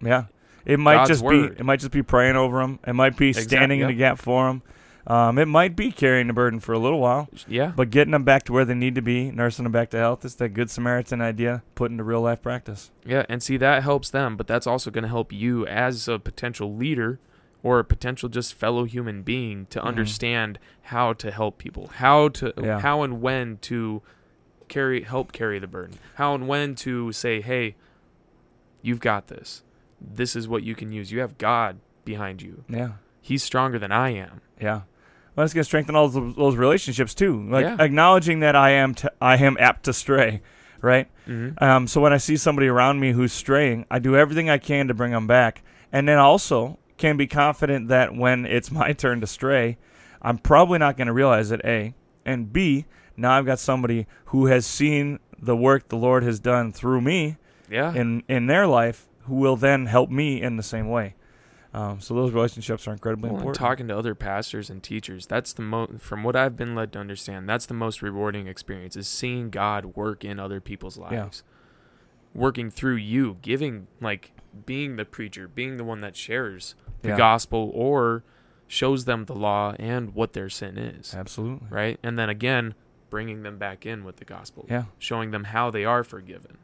Yeah. 0.06 0.26
It 0.65 0.80
might 0.80 0.96
God's 0.96 1.10
just 1.10 1.24
word. 1.24 1.56
be 1.56 1.60
it 1.60 1.63
might 1.65 1.80
just 1.80 1.91
be 1.91 2.02
praying 2.04 2.36
over 2.36 2.60
them. 2.60 2.80
It 2.88 2.94
might 2.94 3.18
be 3.18 3.34
standing 3.34 3.82
in 3.82 3.88
the 3.88 3.94
gap 3.94 4.18
for 4.18 4.48
them. 4.48 4.62
Um, 5.08 5.38
it 5.38 5.48
might 5.48 5.76
be 5.76 5.91
carrying 5.91 6.26
the 6.26 6.34
burden 6.34 6.60
for 6.60 6.74
a 6.74 6.80
little 6.80 7.00
while, 7.00 7.30
Yeah. 7.48 7.74
but 7.76 7.91
getting 7.91 8.12
them 8.13 8.24
back 8.24 8.41
to 8.46 8.54
where 8.54 8.65
they 8.65 8.74
need 8.74 8.96
to 8.96 9.04
be, 9.04 9.30
nursing 9.30 9.62
them 9.62 9.72
back 9.72 9.91
to 9.91 9.98
health. 9.98 10.26
It's 10.26 10.34
that 10.36 10.50
good 10.50 10.72
Samaritan 10.72 11.22
idea 11.22 11.62
put 11.76 11.91
into 11.91 12.04
real 12.04 12.22
life 12.22 12.41
practice. 12.41 12.89
Yeah, 13.06 13.24
and 13.30 13.44
see 13.44 13.58
that 13.58 13.84
helps 13.84 14.10
them, 14.10 14.36
but 14.36 14.48
that's 14.48 14.65
also 14.65 14.89
going 14.89 15.04
to 15.04 15.08
help 15.08 15.32
you 15.32 15.68
as 15.68 16.08
a 16.08 16.18
potential 16.18 16.74
leader 16.76 17.20
or 17.62 17.78
a 17.78 17.84
potential 17.84 18.30
just 18.30 18.56
fellow 18.56 18.86
human 18.86 19.22
being 19.22 19.68
to 19.68 19.80
Mhm. 19.80 19.84
understand 19.86 20.58
how 20.84 21.13
to 21.13 21.30
help 21.30 21.60
people, 21.60 21.91
how 21.98 22.30
to 22.30 22.52
Yeah. 22.60 22.80
how 22.80 23.04
and 23.04 23.22
when 23.22 23.58
to 23.62 24.02
carry 24.70 25.02
help 25.02 25.32
carry 25.32 25.60
the 25.60 25.68
burden, 25.68 26.00
how 26.15 26.34
and 26.34 26.48
when 26.48 26.74
to 26.78 27.12
say, 27.12 27.41
"Hey, 27.41 27.76
you've 28.82 29.00
got 29.00 29.28
this. 29.28 29.62
This 30.00 30.36
is 30.36 30.48
what 30.48 30.64
you 30.64 30.76
can 30.76 30.92
use. 30.92 31.12
You 31.12 31.20
have 31.22 31.38
God 31.38 31.80
behind 32.04 32.42
you. 32.42 32.64
Yeah. 32.70 32.94
He's 33.22 33.44
stronger 33.44 33.80
than 33.80 33.92
I 33.92 34.10
am." 34.10 34.42
Yeah. 34.62 34.82
Well, 35.36 35.44
it's 35.44 35.54
gonna 35.54 35.64
strengthen 35.66 35.96
all 35.96 36.08
those, 36.08 36.36
those 36.36 36.56
relationships 36.56 37.14
too. 37.14 37.48
Like 37.50 37.66
Yeah. 37.66 37.78
acknowledging 37.80 38.40
that 38.42 38.56
I 38.56 38.72
am 38.72 38.94
t- 38.96 39.08
I 39.22 39.38
am 39.38 39.58
apt 39.60 39.84
to 39.86 39.94
stray, 39.94 40.42
right? 40.82 41.08
Mm-hmm. 41.28 41.62
Um, 41.64 41.88
so 41.88 42.00
when 42.02 42.14
I 42.14 42.18
see 42.18 42.38
somebody 42.38 42.68
around 42.68 43.00
me 43.00 43.12
who's 43.12 43.34
straying, 43.34 43.86
I 43.92 44.00
do 44.00 44.16
everything 44.16 44.50
I 44.50 44.58
can 44.60 44.88
to 44.88 44.94
bring 44.94 45.12
them 45.12 45.28
back, 45.28 45.62
and 45.92 46.08
then 46.08 46.18
also 46.20 46.78
can 46.98 47.18
be 47.18 47.28
confident 47.28 47.90
that 47.90 48.16
when 48.16 48.46
it's 48.46 48.72
my 48.80 48.94
turn 48.94 49.20
to 49.22 49.28
stray, 49.28 49.78
I'm 50.22 50.38
probably 50.38 50.80
not 50.80 50.96
going 50.98 51.08
to 51.08 51.14
realize 51.14 51.52
it. 51.52 51.62
A 51.66 51.94
and 52.26 52.52
B. 52.54 52.86
Now 53.18 53.32
I've 53.38 53.46
got 53.46 53.60
somebody 53.60 54.08
who 54.26 54.46
has 54.48 54.66
seen 54.66 55.20
the 55.38 55.56
work 55.56 55.90
the 55.90 55.98
Lord 55.98 56.24
has 56.24 56.40
done 56.40 56.72
through 56.72 57.02
me 57.02 57.38
Yeah. 57.70 57.94
in 57.94 58.24
in 58.30 58.48
their 58.48 58.68
life, 58.68 59.08
who 59.28 59.36
will 59.36 59.56
then 59.56 59.86
help 59.88 60.10
me 60.10 60.42
in 60.42 60.58
the 60.58 60.64
same 60.64 60.90
way. 60.90 61.16
Um, 61.74 62.00
so 62.00 62.14
those 62.14 62.32
relationships 62.32 62.88
are 62.88 62.94
incredibly 62.94 63.30
Well, 63.30 63.40
important. 63.40 63.60
talking 63.60 63.88
to 63.90 63.98
other 63.98 64.16
pastors 64.16 64.70
and 64.70 64.82
teachers, 64.82 65.26
that's 65.28 65.52
the 65.52 65.62
most, 65.62 66.00
from 66.02 66.24
what 66.24 66.36
I've 66.36 66.56
been 66.56 66.74
led 66.74 66.94
to 66.94 67.00
understand, 67.00 67.50
that's 67.50 67.66
the 67.66 67.74
most 67.74 68.02
rewarding 68.02 68.48
experience 68.48 68.96
is 68.96 69.08
seeing 69.10 69.50
God 69.50 69.88
work 69.98 70.24
in 70.24 70.40
other 70.40 70.62
people's 70.62 70.98
Yeah. 70.98 71.24
lives. 71.24 71.44
Working 72.34 72.70
through 72.70 72.96
you, 72.96 73.38
giving 73.42 73.88
like 74.00 74.32
being 74.66 74.96
the 74.96 75.04
preacher, 75.06 75.50
being 75.50 75.76
the 75.76 75.84
one 75.84 76.00
that 76.00 76.16
shares 76.16 76.76
the 77.02 77.10
Yeah. 77.10 77.18
gospel 77.18 77.72
or 77.74 78.24
shows 78.68 79.04
them 79.06 79.26
the 79.26 79.36
law 79.36 79.74
and 79.78 80.16
what 80.16 80.32
their 80.34 80.50
sin 80.50 80.78
is, 80.78 81.14
Absolutely. 81.14 81.68
right? 81.70 82.00
And 82.02 82.18
then 82.18 82.30
again, 82.30 82.74
bringing 83.10 83.44
them 83.44 83.58
back 83.58 83.86
in 83.86 84.04
with 84.06 84.16
the 84.18 84.26
gospel, 84.26 84.66
Yeah. 84.70 84.86
showing 84.98 85.32
them 85.32 85.46
how 85.46 85.70
they 85.72 85.84
are 85.86 86.04
forgiven. 86.06 86.58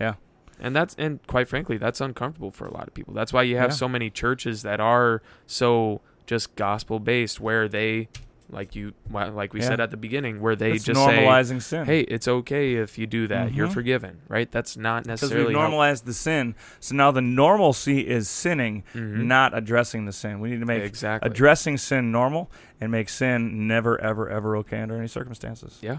Yeah. 0.00 0.14
And 0.60 0.74
that's 0.76 0.94
and 0.98 1.24
quite 1.26 1.48
frankly, 1.48 1.76
that's 1.76 2.00
uncomfortable 2.00 2.50
for 2.50 2.66
a 2.66 2.72
lot 2.72 2.86
of 2.88 2.94
people. 2.94 3.14
That's 3.14 3.32
why 3.32 3.42
you 3.42 3.56
have 3.56 3.70
Yeah. 3.70 3.76
so 3.76 3.88
many 3.88 4.10
churches 4.10 4.62
that 4.62 4.80
are 4.80 5.22
so 5.46 6.00
just 6.26 6.54
gospel 6.56 7.00
based, 7.00 7.40
where 7.40 7.66
they, 7.68 8.08
like 8.48 8.76
you, 8.76 8.92
like 9.10 9.52
we 9.54 9.60
Yeah. 9.60 9.66
said 9.68 9.80
at 9.80 9.90
the 9.90 9.96
beginning, 9.96 10.40
where 10.40 10.54
they 10.54 10.72
It's 10.72 10.84
just 10.84 11.02
say, 11.02 11.18
normalizing 11.24 11.60
sin. 11.60 11.84
"Hey, 11.86 12.00
it's 12.02 12.28
okay 12.28 12.74
if 12.76 12.96
you 12.98 13.06
do 13.06 13.26
that. 13.26 13.52
You're 13.54 13.66
Mhm. 13.68 13.72
forgiven." 13.74 14.18
Right? 14.28 14.50
That's 14.50 14.76
not 14.76 15.04
because 15.04 15.22
necessarily 15.22 15.48
we've 15.48 15.56
how- 15.56 15.62
normalized 15.62 16.04
the 16.06 16.12
sin. 16.12 16.54
So 16.78 16.94
now 16.94 17.10
the 17.10 17.22
normalcy 17.22 18.06
is 18.06 18.28
sinning, 18.28 18.84
Mhm. 18.94 19.24
not 19.24 19.56
addressing 19.56 20.04
the 20.04 20.12
sin. 20.12 20.38
We 20.38 20.50
need 20.50 20.60
to 20.60 20.66
make 20.66 20.82
exactly. 20.84 21.28
addressing 21.30 21.78
sin 21.78 22.12
normal 22.12 22.50
and 22.80 22.92
make 22.92 23.08
sin 23.08 23.66
never, 23.66 23.98
ever, 24.00 24.28
ever 24.28 24.56
okay 24.58 24.80
under 24.82 24.96
any 24.96 25.08
circumstances. 25.08 25.78
Yeah. 25.82 25.98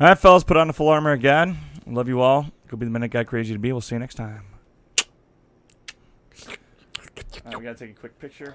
All 0.00 0.08
right, 0.08 0.18
fellas, 0.18 0.42
put 0.42 0.56
on 0.56 0.66
the 0.66 0.72
full 0.72 0.88
armor 0.88 1.12
again. 1.12 1.58
Love 1.86 2.08
you 2.08 2.20
all. 2.20 2.46
Go 2.68 2.76
be 2.76 2.86
the 2.86 2.90
minute 2.90 3.10
guy 3.10 3.24
crazy 3.24 3.52
to 3.52 3.58
be. 3.58 3.72
We'll 3.72 3.82
see 3.82 3.94
you 3.94 3.98
next 3.98 4.14
time. 4.14 4.44
Right, 7.44 7.58
we 7.58 7.64
gotta 7.64 7.74
take 7.74 7.90
a 7.90 8.00
quick 8.00 8.18
picture. 8.18 8.54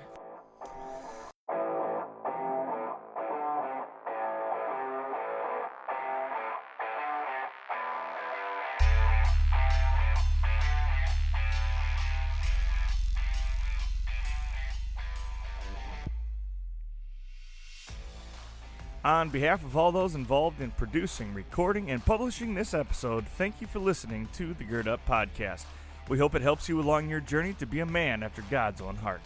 On 19.08 19.30
behalf 19.30 19.63
of 19.63 19.78
all 19.78 19.93
those 19.93 20.15
involved 20.15 20.60
in 20.60 20.70
producing, 20.72 21.34
recording, 21.34 21.91
and 21.91 22.04
publishing 22.04 22.54
this 22.54 22.74
episode, 22.74 23.26
thank 23.38 23.62
you 23.62 23.67
for 23.67 23.80
listening 23.80 24.28
to 24.34 24.54
the 24.56 24.65
Gird 24.65 24.86
Up 24.86 25.00
Podcast. 25.08 25.63
We 26.10 26.17
hope 26.17 26.36
it 26.36 26.41
helps 26.41 26.67
you 26.67 26.82
along 26.82 27.08
your 27.08 27.22
journey 27.22 27.54
to 27.54 27.65
be 27.65 27.80
a 27.80 27.86
man 27.86 28.22
after 28.22 28.41
God's 28.52 28.82
own 28.82 28.98
heart. 28.98 29.22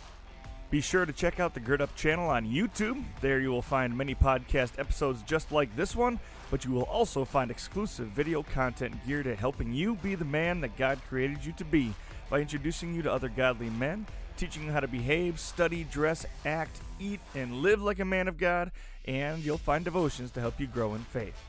Be 0.69 0.81
sure 0.81 1.07
to 1.07 1.11
check 1.11 1.39
out 1.39 1.55
the 1.55 1.59
Gird 1.59 1.81
Up 1.81 1.95
channel 1.95 2.29
on 2.29 2.45
YouTube. 2.45 3.03
There 3.21 3.39
you 3.39 3.49
will 3.49 3.63
find 3.63 3.97
many 3.97 4.13
podcast 4.13 4.77
episodes 4.77 5.23
just 5.23 5.51
like 5.51 5.75
this 5.75 5.95
one, 5.95 6.19
but 6.51 6.63
you 6.63 6.69
will 6.69 6.83
also 6.83 7.25
find 7.25 7.49
exclusive 7.49 8.09
video 8.09 8.43
content 8.43 8.93
geared 9.07 9.25
at 9.25 9.39
helping 9.39 9.73
you 9.73 9.95
be 9.95 10.13
the 10.13 10.23
man 10.23 10.61
that 10.61 10.77
God 10.77 10.99
created 11.09 11.43
you 11.43 11.53
to 11.53 11.65
be 11.65 11.91
by 12.29 12.39
introducing 12.39 12.93
you 12.93 13.01
to 13.01 13.11
other 13.11 13.29
godly 13.29 13.71
men, 13.71 14.05
teaching 14.41 14.65
you 14.65 14.71
how 14.71 14.79
to 14.79 14.87
behave, 14.87 15.39
study, 15.39 15.83
dress, 15.91 16.25
act, 16.47 16.79
eat, 16.99 17.19
and 17.35 17.61
live 17.61 17.79
like 17.79 17.99
a 17.99 18.05
man 18.05 18.27
of 18.27 18.39
God, 18.39 18.71
and 19.05 19.43
you'll 19.43 19.55
find 19.59 19.85
devotions 19.85 20.31
to 20.31 20.39
help 20.39 20.59
you 20.59 20.65
grow 20.65 20.95
in 20.95 21.01
faith. 21.01 21.39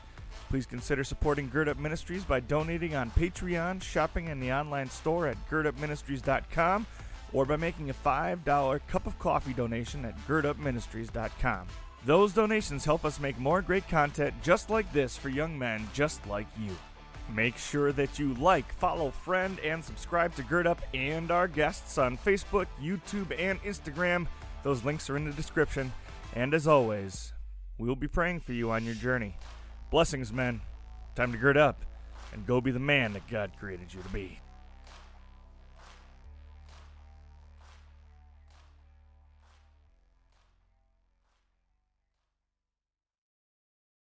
Please 0.47 0.67
consider 0.67 1.03
supporting 1.03 1.49
Gird 1.49 1.67
Up 1.67 1.79
Ministries 1.79 2.23
by 2.23 2.39
donating 2.39 2.93
on 2.93 3.09
Patreon, 3.09 3.81
shopping 3.81 4.27
in 4.27 4.39
the 4.39 4.53
online 4.53 4.91
store 4.91 5.25
at 5.25 5.49
girdupministries.com, 5.49 6.85
or 7.33 7.45
by 7.47 7.55
making 7.55 7.89
a 7.89 7.95
$5 7.95 8.79
cup 8.87 9.07
of 9.07 9.17
coffee 9.17 9.53
donation 9.53 10.05
at 10.05 10.15
girdupministries.com. 10.27 11.65
Those 12.05 12.31
donations 12.31 12.85
help 12.85 13.05
us 13.05 13.19
make 13.19 13.39
more 13.39 13.63
great 13.63 13.89
content 13.89 14.35
just 14.43 14.69
like 14.69 14.93
this 14.93 15.17
for 15.17 15.29
young 15.29 15.57
men 15.57 15.89
just 15.93 16.27
like 16.27 16.47
you. 16.59 16.75
Make 17.31 17.57
sure 17.57 17.91
that 17.93 18.19
you 18.19 18.33
like, 18.35 18.71
follow, 18.73 19.11
friend, 19.11 19.59
and 19.59 19.83
subscribe 19.83 20.35
to 20.35 20.43
Gird 20.43 20.67
Up 20.67 20.81
and 20.93 21.31
our 21.31 21.47
guests 21.47 21.97
on 21.97 22.17
Facebook, 22.17 22.67
YouTube, 22.81 23.33
and 23.39 23.61
Instagram. 23.63 24.27
Those 24.63 24.83
links 24.83 25.09
are 25.09 25.17
in 25.17 25.25
the 25.25 25.31
description. 25.31 25.91
And 26.35 26.53
as 26.53 26.67
always, 26.67 27.33
we 27.77 27.87
will 27.87 27.95
be 27.95 28.07
praying 28.07 28.41
for 28.41 28.53
you 28.53 28.71
on 28.71 28.85
your 28.85 28.95
journey. 28.95 29.35
Blessings, 29.89 30.33
men. 30.33 30.61
Time 31.15 31.31
to 31.31 31.37
gird 31.37 31.57
up 31.57 31.83
and 32.33 32.45
go 32.45 32.59
be 32.59 32.71
the 32.71 32.79
man 32.79 33.13
that 33.13 33.27
God 33.27 33.51
created 33.59 33.93
you 33.93 34.01
to 34.01 34.09
be. 34.09 34.39